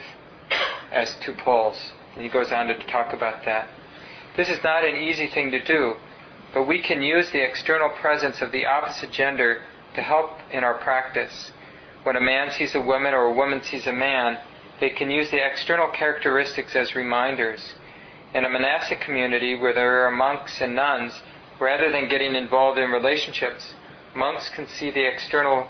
[0.92, 1.92] as two poles.
[2.16, 3.68] And he goes on to talk about that.
[4.38, 5.96] This is not an easy thing to do,
[6.54, 9.62] but we can use the external presence of the opposite gender
[9.96, 11.52] to help in our practice.
[12.04, 14.38] When a man sees a woman or a woman sees a man,
[14.80, 17.74] they can use the external characteristics as reminders.
[18.34, 21.14] In a monastic community where there are monks and nuns,
[21.60, 23.74] rather than getting involved in relationships,
[24.14, 25.68] monks can see the external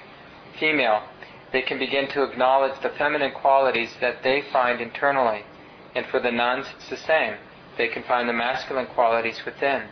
[0.60, 1.04] female.
[1.52, 5.44] They can begin to acknowledge the feminine qualities that they find internally.
[5.96, 7.36] And for the nuns, it's the same
[7.78, 9.84] they can find the masculine qualities within.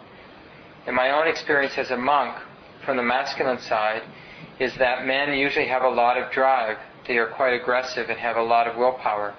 [0.88, 2.38] In my own experience as a monk,
[2.86, 4.04] from the masculine side,
[4.60, 6.78] is that men usually have a lot of drive.
[7.08, 9.34] They are quite aggressive and have a lot of willpower.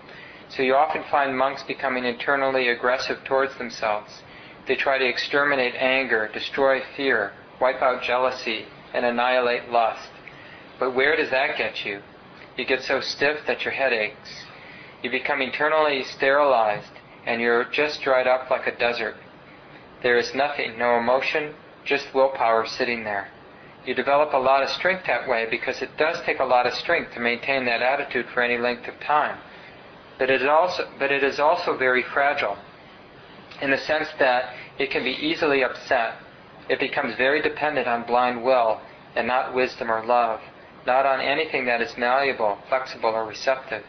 [0.49, 4.23] So you often find monks becoming internally aggressive towards themselves.
[4.67, 10.11] They try to exterminate anger, destroy fear, wipe out jealousy, and annihilate lust.
[10.79, 12.03] But where does that get you?
[12.57, 14.45] You get so stiff that your head aches.
[15.03, 16.93] You become internally sterilized
[17.27, 19.17] and you're just dried up like a desert.
[20.03, 21.55] There is nothing, no emotion,
[21.85, 23.29] just willpower sitting there.
[23.87, 26.75] You develop a lot of strength that way because it does take a lot of
[26.75, 29.39] strength to maintain that attitude for any length of time.
[30.19, 32.57] but it is also but it is also very fragile
[33.61, 36.15] in the sense that it can be easily upset.
[36.69, 38.81] It becomes very dependent on blind will
[39.17, 40.41] and not wisdom or love,
[40.87, 43.85] not on anything that is malleable, flexible, or receptive.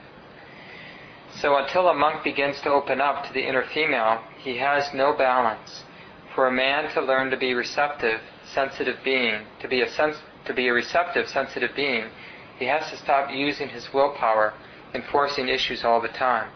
[1.42, 5.14] So until a monk begins to open up to the inner female, he has no
[5.14, 5.84] balance.
[6.34, 10.54] For a man to learn to be receptive, sensitive being, to be a sens- to
[10.54, 12.10] be a receptive, sensitive being,
[12.58, 14.54] he has to stop using his willpower
[14.94, 16.50] and forcing issues all the time.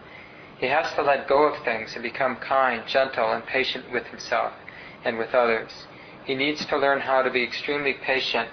[0.59, 4.53] He has to let go of things and become kind, gentle, and patient with himself
[5.03, 5.87] and with others.
[6.25, 8.49] He needs to learn how to be extremely patient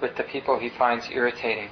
[0.00, 1.68] with the people he finds irritating.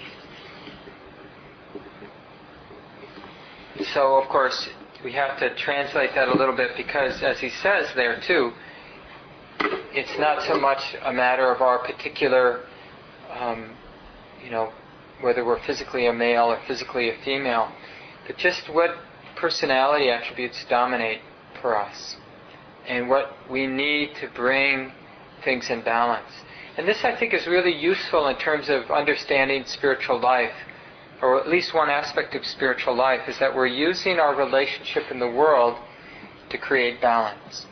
[3.94, 4.68] So, of course,
[5.04, 8.52] we have to translate that a little bit because, as he says there too,
[9.92, 12.64] it's not so much a matter of our particular,
[13.32, 13.76] um,
[14.44, 14.72] you know,
[15.20, 17.72] whether we're physically a male or physically a female,
[18.26, 18.90] but just what
[19.36, 21.20] personality attributes dominate
[21.60, 22.16] for us
[22.86, 24.92] and what we need to bring
[25.44, 26.30] things in balance.
[26.78, 30.54] And this, I think, is really useful in terms of understanding spiritual life
[31.20, 35.18] or at least one aspect of spiritual life, is that we're using our relationship in
[35.18, 35.76] the world
[36.50, 37.66] to create balance.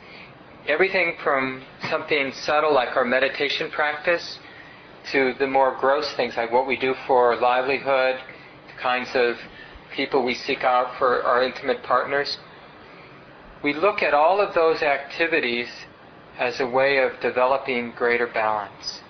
[0.66, 4.40] Everything from something subtle like our meditation practice
[5.12, 8.16] to the more gross things like what we do for livelihood,
[8.66, 9.36] the kinds of
[9.94, 12.38] people we seek out for our intimate partners.
[13.62, 15.68] We look at all of those activities
[16.38, 19.00] as a way of developing greater balance.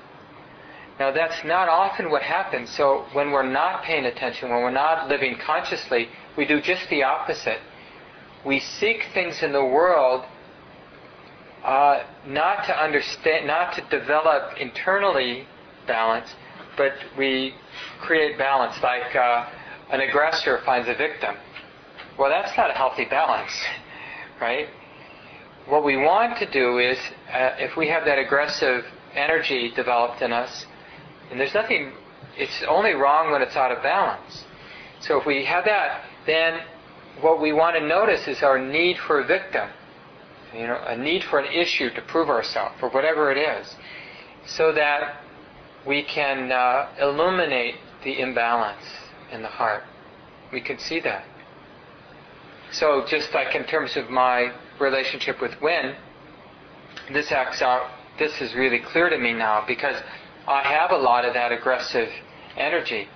[0.98, 2.70] Now, that's not often what happens.
[2.70, 7.02] So, when we're not paying attention, when we're not living consciously, we do just the
[7.02, 7.60] opposite.
[8.44, 10.24] We seek things in the world
[11.64, 15.46] uh, not to understand, not to develop internally
[15.86, 16.32] balance,
[16.76, 17.54] but we
[18.00, 18.80] create balance.
[18.82, 19.50] Like uh,
[19.90, 21.34] an aggressor finds a victim.
[22.18, 23.52] Well, that's not a healthy balance,
[24.40, 24.68] right?
[25.68, 26.96] What we want to do is,
[27.32, 30.64] uh, if we have that aggressive energy developed in us,
[31.30, 31.92] and there's nothing,
[32.36, 34.44] it's only wrong when it's out of balance.
[35.00, 36.60] So if we have that, then
[37.20, 39.68] what we want to notice is our need for a victim.
[40.54, 43.74] You know, a need for an issue to prove ourselves, or whatever it is,
[44.46, 45.20] so that
[45.84, 48.84] we can uh, illuminate the imbalance
[49.32, 49.82] in the heart.
[50.52, 51.24] We can see that.
[52.70, 55.94] So just like in terms of my relationship with Wynn,
[57.12, 57.90] this acts out.
[58.18, 59.96] This is really clear to me now because
[60.46, 62.08] I have a lot of that aggressive
[62.56, 63.08] energy.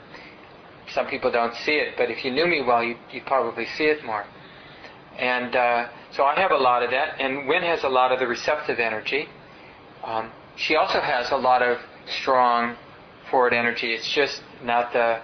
[0.92, 3.84] Some people don't see it, but if you knew me well, you you probably see
[3.84, 4.26] it more.
[5.18, 8.18] And uh, so I have a lot of that, and Wynn has a lot of
[8.18, 9.28] the receptive energy.
[10.04, 12.76] Um, she also has a lot of strong
[13.30, 13.92] forward energy.
[13.92, 15.20] It's just not the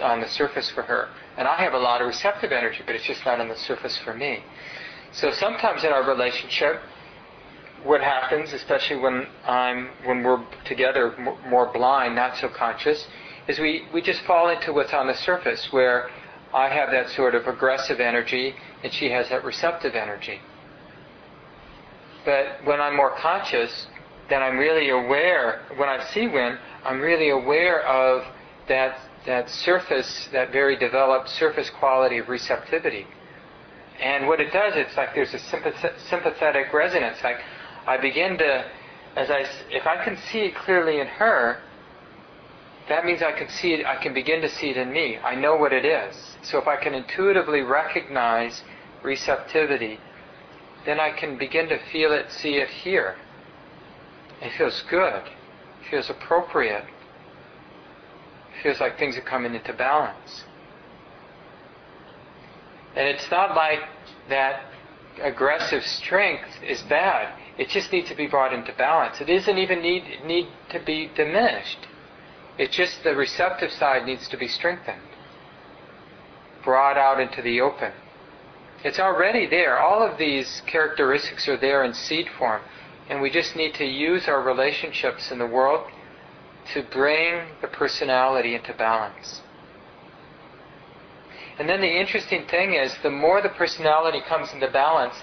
[0.00, 1.08] on the surface for her.
[1.36, 3.98] And I have a lot of receptive energy, but it's just not on the surface
[4.04, 4.44] for me.
[5.12, 6.80] So sometimes in our relationship,
[7.84, 11.14] what happens, especially when I'm when we're together
[11.46, 13.06] more blind, not so conscious,
[13.46, 16.08] is we, we just fall into what's on the surface, where
[16.54, 20.40] I have that sort of aggressive energy and she has that receptive energy.
[22.24, 23.86] But when I'm more conscious,
[24.30, 25.62] then I'm really aware.
[25.76, 28.24] When I see Wynn, I'm really aware of
[28.68, 33.06] that that surface, that very developed surface quality of receptivity.
[34.00, 35.38] And what it does, it's like there's a
[36.08, 37.18] sympathetic resonance.
[37.22, 37.38] Like
[37.86, 38.64] I begin to,
[39.16, 41.60] as I, if I can see it clearly in her,
[42.88, 45.18] that means I can see it, I can begin to see it in me.
[45.18, 46.16] I know what it is.
[46.42, 48.62] So if I can intuitively recognize
[49.02, 49.98] receptivity,
[50.84, 53.16] then I can begin to feel it, see it here.
[54.40, 55.22] It feels good.
[55.22, 56.84] It feels appropriate.
[56.84, 60.44] It feels like things are coming into balance.
[62.96, 63.80] And it's not like
[64.28, 64.64] that
[65.20, 67.34] aggressive strength is bad.
[67.58, 69.20] It just needs to be brought into balance.
[69.20, 71.86] It doesn't even need need to be diminished.
[72.58, 75.00] It's just the receptive side needs to be strengthened,
[76.64, 77.92] brought out into the open.
[78.84, 79.78] It's already there.
[79.78, 82.62] All of these characteristics are there in seed form,
[83.08, 85.90] and we just need to use our relationships in the world
[86.74, 89.40] to bring the personality into balance.
[91.58, 95.14] And then the interesting thing is, the more the personality comes into balance,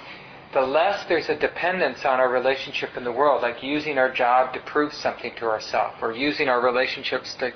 [0.54, 4.54] the less there's a dependence on our relationship in the world, like using our job
[4.54, 7.52] to prove something to ourselves, or using our relationships to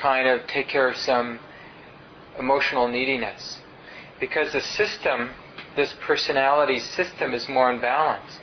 [0.00, 1.38] kind of take care of some
[2.38, 3.58] emotional neediness.
[4.18, 5.30] Because the system,
[5.76, 8.38] this personality system, is more in balance.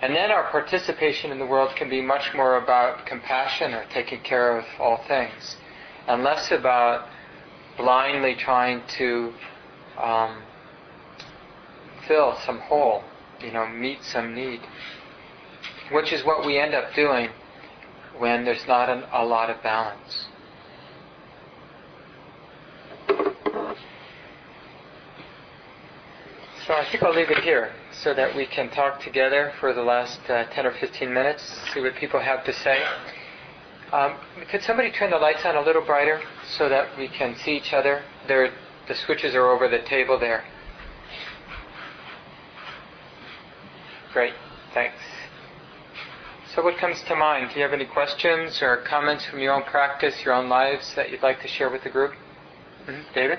[0.00, 4.20] And then our participation in the world can be much more about compassion or taking
[4.22, 5.56] care of all things,
[6.06, 7.08] and less about
[7.78, 9.32] blindly trying to
[9.96, 10.42] um,
[12.06, 13.02] fill some hole,
[13.40, 14.60] you know, meet some need,
[15.92, 17.30] which is what we end up doing
[18.18, 20.26] when there's not an, a lot of balance.
[26.66, 27.72] So I think I'll leave it here
[28.02, 31.80] so that we can talk together for the last uh, 10 or 15 minutes, see
[31.80, 32.82] what people have to say.
[33.92, 34.16] Um,
[34.50, 36.20] could somebody turn the lights on a little brighter
[36.58, 38.02] so that we can see each other?
[38.26, 38.50] There,
[38.86, 40.44] the switches are over the table there.
[44.12, 44.34] Great,
[44.74, 44.98] thanks.
[46.54, 47.50] So, what comes to mind?
[47.50, 51.10] Do you have any questions or comments from your own practice, your own lives that
[51.10, 52.12] you'd like to share with the group?
[52.86, 53.14] Mm-hmm.
[53.14, 53.38] David?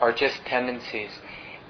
[0.00, 1.10] are just tendencies.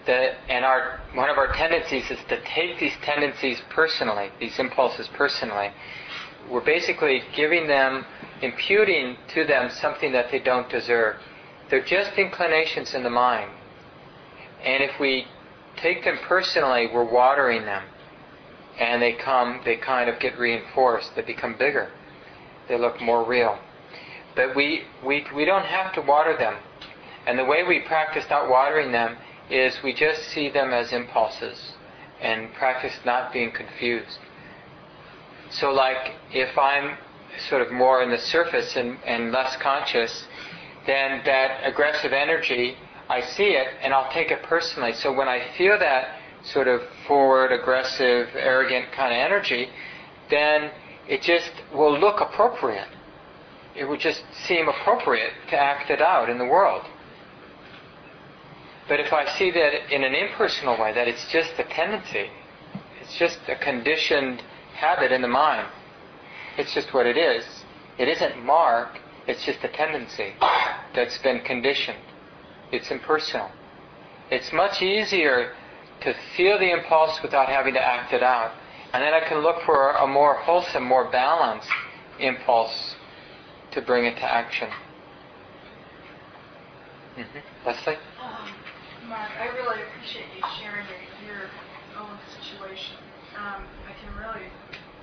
[0.07, 5.09] That and our one of our tendencies is to take these tendencies personally, these impulses
[5.15, 5.71] personally.
[6.51, 8.07] We're basically giving them,
[8.41, 11.17] imputing to them something that they don't deserve.
[11.69, 13.51] They're just inclinations in the mind.
[14.65, 15.27] And if we
[15.77, 17.85] take them personally, we're watering them.
[18.81, 21.91] And they come, they kind of get reinforced, they become bigger
[22.69, 23.59] they look more real.
[24.37, 26.57] But we, we, we don't have to water them.
[27.29, 29.19] And the way we practice not watering them
[29.51, 31.73] is we just see them as impulses
[32.23, 34.19] and practice not being confused.
[35.51, 36.97] So, like, if I'm
[37.51, 40.25] sort of more in the surface and, and less conscious,
[40.87, 42.79] then that aggressive energy,
[43.11, 44.95] I see it and I'll take it personally.
[44.95, 49.69] So, when I feel that sort of forward, aggressive, arrogant kind of energy,
[50.31, 50.71] then
[51.07, 52.89] it just will look appropriate.
[53.77, 56.87] It would just seem appropriate to act it out in the world.
[58.89, 62.31] But if I see that in an impersonal way, that it's just a tendency,
[63.01, 64.43] it's just a conditioned
[64.75, 65.69] habit in the mind,
[66.57, 67.45] it's just what it is.
[67.99, 70.35] It isn't mark, it's just a tendency
[70.95, 71.99] that's been conditioned.
[72.73, 73.51] It's impersonal.
[74.31, 75.53] It's much easier
[76.01, 78.53] to feel the impulse without having to act it out
[78.93, 81.69] and then I can look for a more wholesome, more balanced
[82.19, 82.97] impulse
[83.73, 84.71] to bring it to action.
[87.19, 87.67] Mm-hmm.
[87.67, 87.97] Leslie?
[89.09, 91.45] Mark, I really appreciate you sharing your, your
[91.97, 93.01] own situation.
[93.41, 94.45] Um, I can really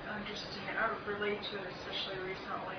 [0.06, 2.78] understand, I relate to it especially recently.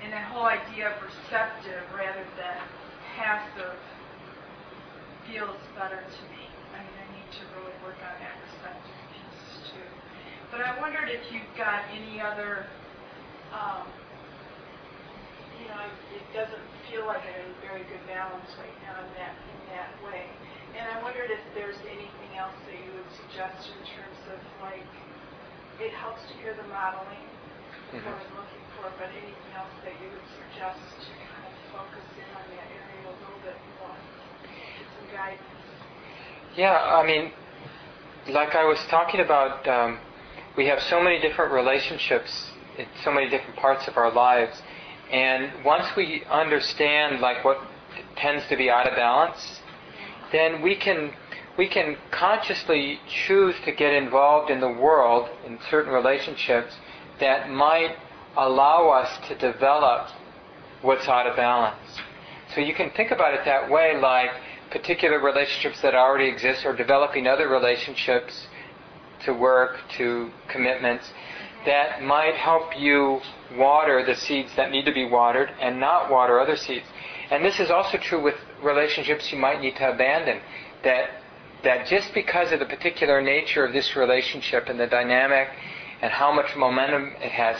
[0.00, 2.58] And that whole idea of receptive rather than
[3.20, 3.76] passive
[5.28, 6.44] feels better to me.
[6.72, 9.88] I mean, I need to really work on that receptive piece too.
[10.48, 12.64] but I wondered if you've got any other,
[13.52, 13.84] um,
[15.60, 15.84] you know,
[16.16, 19.92] it doesn't feel like I'm in very good balance right now in that in that
[20.00, 20.24] way.
[20.76, 24.86] And I wondered if there's anything else that you would suggest in terms of like,
[25.80, 27.26] it helps to hear the modeling
[27.92, 28.00] mm-hmm.
[28.00, 32.06] what I'm looking for, but anything else that you would suggest to kind of focus
[32.16, 33.96] in on that area a little bit more,
[34.48, 35.52] get some guidance.
[36.56, 37.32] Yeah, I mean,
[38.28, 39.66] like I was talking about.
[39.68, 39.98] Um,
[40.56, 44.60] we have so many different relationships in so many different parts of our lives.
[45.10, 47.58] And once we understand like what
[48.16, 49.60] tends to be out of balance,
[50.32, 51.12] then we can
[51.58, 56.74] we can consciously choose to get involved in the world in certain relationships
[57.20, 57.94] that might
[58.36, 60.08] allow us to develop
[60.80, 62.00] what's out of balance.
[62.54, 64.30] So you can think about it that way, like
[64.70, 68.46] particular relationships that already exist or developing other relationships
[69.24, 71.10] to work, to commitments,
[71.66, 73.20] that might help you
[73.56, 76.86] water the seeds that need to be watered and not water other seeds.
[77.30, 80.40] And this is also true with relationships you might need to abandon.
[80.84, 81.10] That
[81.64, 85.48] that just because of the particular nature of this relationship and the dynamic
[86.00, 87.56] and how much momentum it has,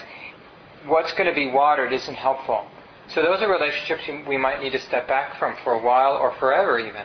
[0.87, 2.67] what's going to be watered isn't helpful.
[3.09, 6.35] So those are relationships we might need to step back from for a while or
[6.39, 7.05] forever even.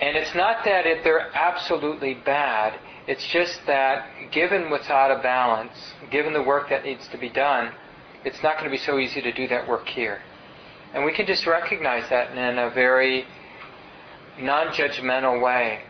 [0.00, 2.78] And it's not that it, they're absolutely bad.
[3.06, 7.28] It's just that given what's out of balance, given the work that needs to be
[7.28, 7.72] done,
[8.24, 10.20] it's not going to be so easy to do that work here.
[10.94, 13.24] And we can just recognize that in a very
[14.38, 15.80] non-judgmental way.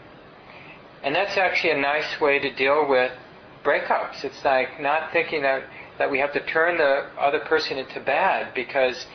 [1.02, 3.12] And that's actually a nice way to deal with
[3.64, 4.24] breakups.
[4.24, 5.64] It's like not thinking that,
[5.98, 9.06] that we have to turn the other person into bad because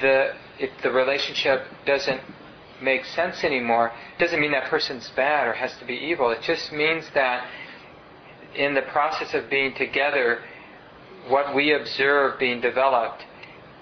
[0.00, 2.20] the if the relationship doesn't
[2.82, 6.30] make sense anymore, doesn't mean that person's bad or has to be evil.
[6.30, 7.48] It just means that
[8.54, 10.40] in the process of being together,
[11.28, 13.24] what we observe being developed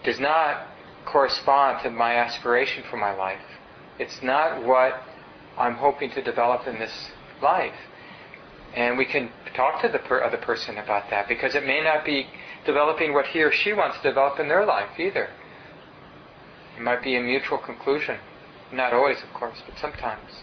[0.05, 0.67] does not
[1.07, 3.41] correspond to my aspiration for my life.
[3.99, 5.03] It's not what
[5.59, 7.11] I'm hoping to develop in this
[7.43, 7.75] life.
[8.75, 12.05] And we can talk to the per- other person about that because it may not
[12.05, 12.27] be
[12.65, 15.29] developing what he or she wants to develop in their life either.
[16.79, 18.19] It might be a mutual conclusion.
[18.73, 20.41] Not always, of course, but sometimes.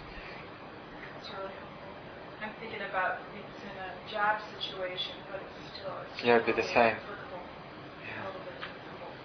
[1.18, 2.45] That's really helpful.
[2.45, 5.93] I'm thinking about it's in a job situation, but it's still.
[6.14, 6.93] It's Yeah, it'd be the same.
[7.01, 7.41] applicable.
[7.41, 9.18] A little bit difficult.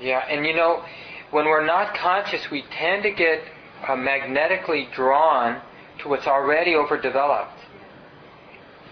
[0.00, 0.84] Yeah, and you know,
[1.30, 3.40] when we're not conscious, we tend to get
[3.86, 5.60] uh, magnetically drawn
[6.00, 7.52] to what's already overdeveloped.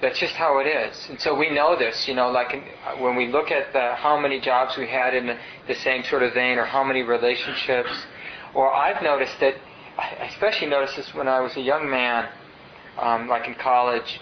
[0.01, 1.07] That's just how it is.
[1.09, 3.95] And so we know this, you know, like in, uh, when we look at the,
[3.95, 5.39] how many jobs we had in the,
[5.69, 7.91] the same sort of vein or how many relationships.
[8.55, 9.55] Or I've noticed that,
[9.97, 12.29] I especially noticed this when I was a young man,
[12.99, 14.21] um, like in college,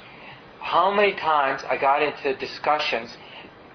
[0.60, 3.16] how many times I got into discussions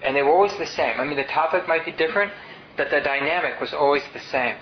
[0.02, 1.00] and they were always the same.
[1.00, 2.32] I mean, the topic might be different,
[2.78, 4.56] but the dynamic was always the same.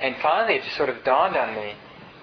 [0.00, 1.74] And finally, it just sort of dawned on me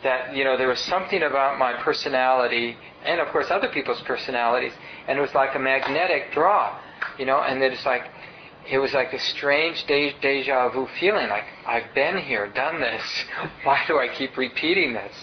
[0.04, 2.76] that you know there was something about my personality,
[3.06, 4.74] and of course other people's personalities,
[5.08, 6.80] and it was like a magnetic draw,
[7.20, 7.42] you know.
[7.42, 8.04] And it's like
[8.70, 13.04] it was like a strange de- deja vu feeling, like I've been here, done this.
[13.64, 15.14] Why do I keep repeating this?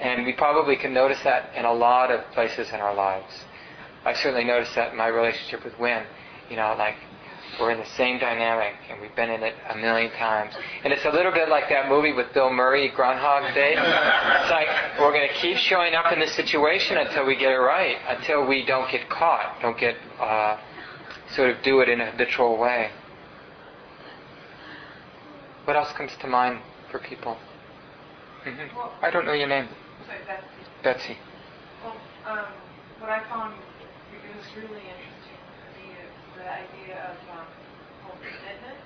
[0.00, 3.32] And we probably can notice that in a lot of places in our lives.
[4.04, 6.04] I certainly noticed that in my relationship with Wynn.
[6.48, 6.94] You know, like
[7.60, 10.54] we're in the same dynamic and we've been in it a million times.
[10.84, 13.72] And it's a little bit like that movie with Bill Murray, Groundhog Day.
[13.76, 17.58] It's like we're going to keep showing up in this situation until we get it
[17.58, 20.58] right, until we don't get caught, don't get uh,
[21.34, 22.90] sort of do it in a habitual way.
[25.64, 27.36] What else comes to mind for people?
[28.44, 29.68] hmm Well- I don't know your name,
[30.06, 30.44] Sorry, that's
[30.82, 31.18] Betsy.
[31.84, 31.94] Well,
[32.26, 32.46] um,
[33.00, 35.07] what I found it was really interesting is
[36.48, 37.44] the idea of um,
[38.08, 38.80] whole commitment,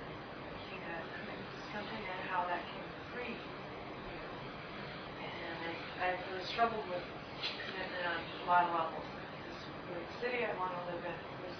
[0.51, 2.83] making a commitment to something, and how that can
[3.15, 3.55] free you.
[5.23, 6.99] And I, I've really struggled with
[7.39, 9.07] commitment on a lot of levels.
[9.47, 9.63] This
[9.95, 11.55] big city I want to live in, this,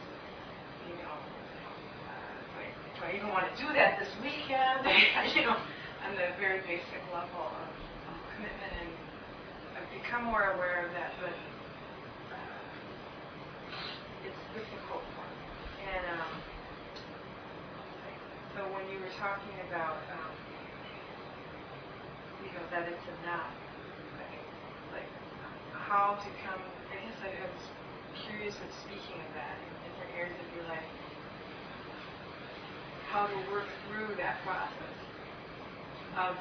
[0.91, 4.83] you know, uh, I, do I even want to do that this weekend?
[5.39, 7.71] you know, on the very basic level of,
[8.11, 8.91] of commitment and
[9.79, 12.43] I've become more aware of that, but uh,
[14.27, 15.32] it's difficult for me.
[15.93, 16.33] And um,
[18.57, 20.33] so when you were talking about, um,
[22.41, 23.53] you know, that it's enough,
[24.17, 24.41] like,
[24.97, 25.09] like
[25.77, 27.65] how to come, I guess I was
[28.25, 30.89] curious of speaking of that in different areas of your life,
[33.13, 34.97] how to work through that process
[36.17, 36.33] of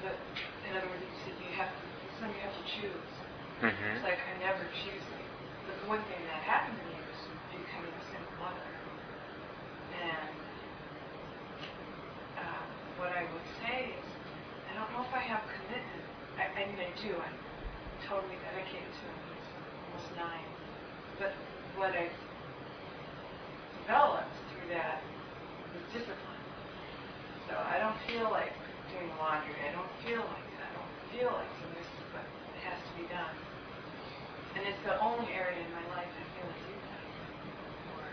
[0.00, 0.16] the,
[0.64, 1.84] in other words, you said you have to,
[2.16, 3.12] some you have to choose.
[3.60, 5.04] hmm It's like I never choose.
[5.68, 7.20] But the one thing that happened to me was
[7.52, 8.64] becoming a single mother.
[9.98, 10.30] And
[12.38, 12.62] uh,
[12.98, 14.06] what I would say is,
[14.70, 16.06] I don't know if I have commitment.
[16.38, 17.14] I, I mean, I do.
[17.18, 17.38] I'm
[18.06, 19.18] totally dedicated to him.
[19.34, 19.48] He's
[19.90, 20.48] almost nine.
[21.18, 21.34] But
[21.74, 22.14] what I've
[23.82, 25.02] developed through that
[25.74, 26.42] is discipline.
[27.48, 28.52] So I don't feel like
[28.92, 29.56] doing laundry.
[29.64, 30.60] I don't feel like it.
[30.60, 32.26] I don't feel like so this is what
[32.62, 33.36] has to be done.
[34.56, 37.04] And it's the only area in my life I feel like do that.
[37.96, 38.04] Or,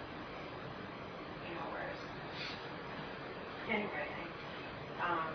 [1.48, 2.00] you know, whereas,
[3.70, 4.08] anyway,
[5.02, 5.34] um,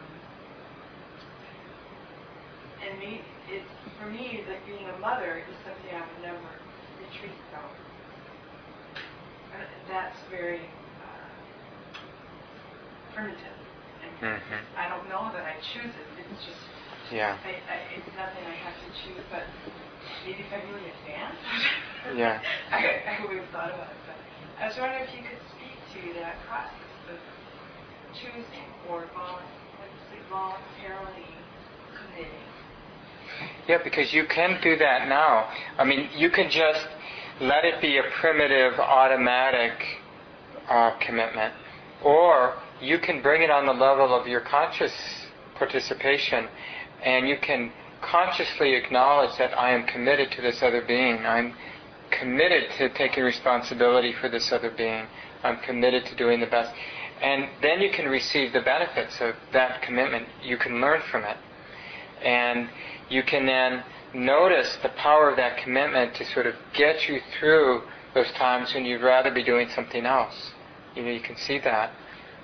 [2.80, 3.62] and me, it,
[3.98, 6.50] for me, like being a mother is something I would never
[6.98, 7.68] retreat from.
[9.52, 10.70] And that's very
[11.02, 11.30] uh,
[13.14, 13.58] primitive.
[14.00, 14.60] And Mhm.
[14.76, 16.08] I don't know that I choose it.
[16.30, 16.60] It's just
[17.12, 17.36] Yeah.
[17.44, 19.42] I, I, it's nothing I have to choose, but
[20.24, 21.42] maybe if I really advanced,
[22.16, 22.40] Yeah.
[22.70, 24.00] I, I would have thought about it.
[24.06, 24.18] But
[24.62, 26.89] I was wondering if you could speak to that process
[28.14, 29.06] choosing or
[30.30, 31.26] voluntarily
[31.94, 32.30] committing.
[33.68, 35.48] Yeah, because you can do that now.
[35.78, 36.86] I mean, you can just
[37.40, 39.72] let it be a primitive, automatic
[40.68, 41.54] uh, commitment,
[42.04, 44.92] or you can bring it on the level of your conscious
[45.56, 46.48] participation,
[47.04, 51.18] and you can consciously acknowledge that I am committed to this other being.
[51.18, 51.54] I'm
[52.10, 55.06] committed to taking responsibility for this other being.
[55.42, 56.74] I'm committed to doing the best.
[57.22, 60.26] And then you can receive the benefits of that commitment.
[60.42, 61.36] You can learn from it.
[62.24, 62.68] And
[63.08, 63.82] you can then
[64.14, 67.82] notice the power of that commitment to sort of get you through
[68.14, 70.52] those times when you'd rather be doing something else.
[70.96, 71.92] You know, you can see that.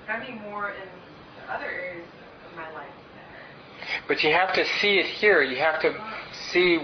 [0.05, 0.87] Having more in
[1.49, 2.07] other areas
[2.49, 2.89] of my life.
[4.07, 5.41] But you have to see it here.
[5.41, 5.93] You have to
[6.51, 6.77] see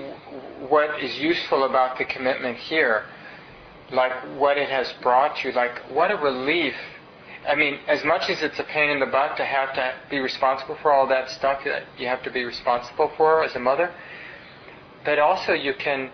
[0.68, 3.06] what is useful about the commitment here.
[3.92, 5.52] Like what it has brought you.
[5.52, 6.76] Like what a relief.
[7.48, 10.20] I mean, as much as it's a pain in the butt to have to be
[10.20, 13.94] responsible for all that stuff that you have to be responsible for as a mother,
[15.04, 16.10] but also you can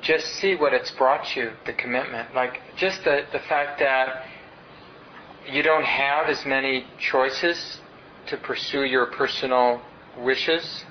[0.00, 2.34] just see what it's brought you, the commitment.
[2.34, 4.24] Like just the, the fact that
[5.50, 7.80] you don't have as many choices
[8.26, 9.80] to pursue your personal
[10.18, 10.84] wishes.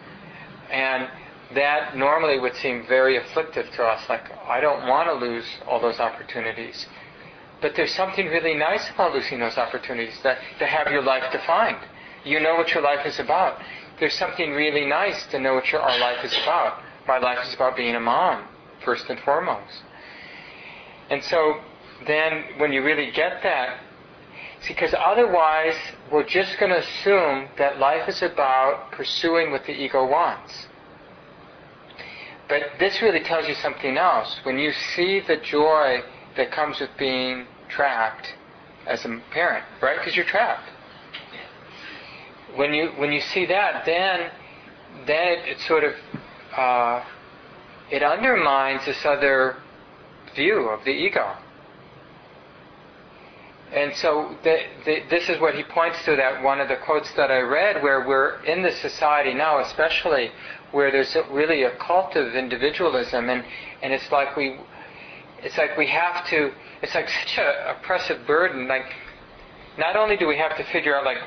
[0.71, 1.07] And
[1.55, 4.09] that normally would seem very afflictive to us.
[4.09, 6.85] Like, I don't want to lose all those opportunities.
[7.61, 11.79] But there's something really nice about losing those opportunities, that to have your life defined.
[12.23, 13.59] You know what your life is about.
[13.99, 16.83] There's something really nice to know what your, our life is about.
[17.07, 18.47] My life is about being a mom,
[18.85, 19.83] first and foremost.
[21.09, 21.61] And so
[22.05, 23.79] then when you really get that,
[24.61, 25.75] see, because otherwise
[26.11, 30.67] we're just going to assume that life is about pursuing what the ego wants.
[32.49, 34.39] But this really tells you something else.
[34.43, 36.01] When you see the joy
[36.37, 38.33] that comes with being trapped
[38.85, 39.97] as a parent, right?
[39.99, 40.69] Because you're trapped.
[42.55, 44.31] When you when you see that, then
[45.05, 45.93] then it, it sort of
[46.55, 47.03] uh,
[47.91, 49.57] it undermines this other
[50.35, 51.35] view of the ego.
[53.71, 57.11] And so the, the, this is what he points to that one of the quotes
[57.15, 60.31] that I read, where we're in this society now, especially
[60.71, 63.43] where there's a, really a cult of individualism, and,
[63.81, 64.57] and it's like we
[65.43, 68.67] it's like we have to it's like such a oppressive burden.
[68.67, 68.85] Like
[69.77, 71.17] not only do we have to figure out like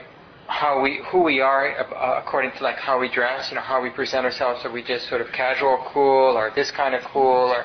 [0.47, 3.81] how we who we are uh, according to like how we dress, you know, how
[3.81, 4.65] we present ourselves.
[4.65, 7.65] Are we just sort of casual cool, or this kind of cool, or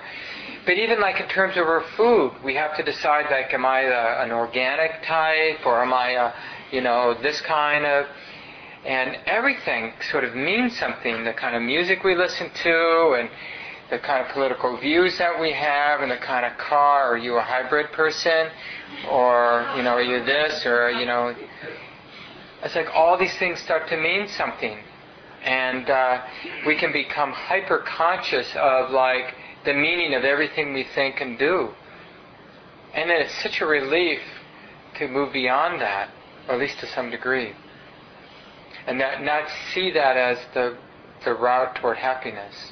[0.66, 3.82] but even like in terms of our food, we have to decide like, am I
[3.82, 6.34] a, an organic type or am I a,
[6.72, 8.08] you know, this kind of,
[8.84, 11.24] and everything sort of means something.
[11.24, 13.30] The kind of music we listen to and
[13.90, 17.12] the kind of political views that we have and the kind of car.
[17.14, 18.50] Are you a hybrid person,
[19.10, 21.36] or you know, are you this, or you know,
[22.64, 24.80] it's like all these things start to mean something,
[25.44, 26.22] and uh,
[26.66, 31.70] we can become hyper conscious of like the meaning of everything we think and do.
[32.94, 34.22] And then it's such a relief
[35.00, 36.10] to move beyond that,
[36.48, 37.54] or at least to some degree.
[38.88, 40.78] And that, not see that as the,
[41.26, 42.72] the route toward happiness.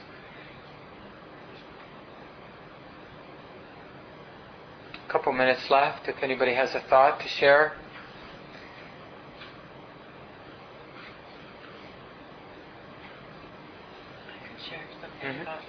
[5.09, 7.73] A couple minutes left if anybody has a thought to share.
[14.29, 15.41] I can share something Mhm.
[15.41, 15.61] about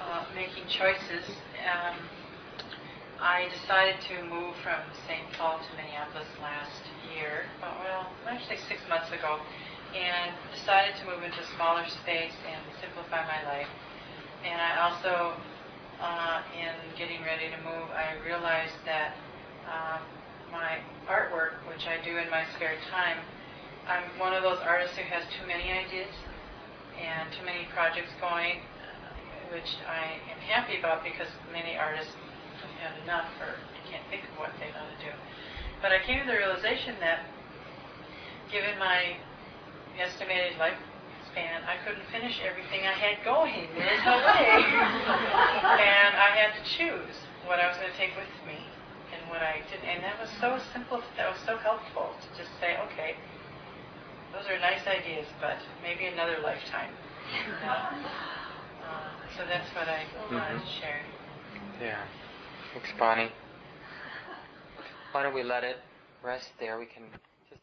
[0.00, 1.24] uh, making choices.
[1.64, 1.96] Um,
[3.20, 5.32] I decided to move from St.
[5.32, 6.82] Paul to Minneapolis last
[7.16, 9.40] year, uh, well, actually six months ago,
[9.94, 13.68] and decided to move into a smaller space and simplify my life.
[14.44, 15.40] And I also,
[16.00, 19.14] uh, in getting ready to move, I realized that
[19.66, 20.00] um,
[20.50, 20.78] my
[21.10, 23.18] artwork, which I do in my spare time,
[23.86, 26.14] I'm one of those artists who has too many ideas
[26.96, 32.12] and too many projects going, uh, which I am happy about because many artists
[32.62, 33.54] have had enough or
[33.90, 35.12] can't think of what they want to do.
[35.82, 37.28] But I came to the realization that
[38.50, 39.20] given my
[40.00, 40.58] estimated
[41.34, 43.68] lifespan, I couldn't finish everything I had going.
[43.76, 44.48] There's no way.
[44.54, 47.14] and I had to choose
[47.46, 48.58] what I was going to take with me
[49.12, 49.86] and what I didn't.
[49.86, 51.02] And that was so simple.
[51.16, 53.16] That was so helpful to just say, okay,
[54.32, 56.92] those are nice ideas, but maybe another lifetime.
[57.64, 57.92] Uh,
[59.36, 61.00] so that's what I wanted to share.
[61.80, 62.02] Yeah.
[62.72, 63.32] Thanks, Bonnie.
[65.12, 65.76] Why don't we let it
[66.22, 66.78] rest there?
[66.78, 67.04] We can
[67.48, 67.62] just.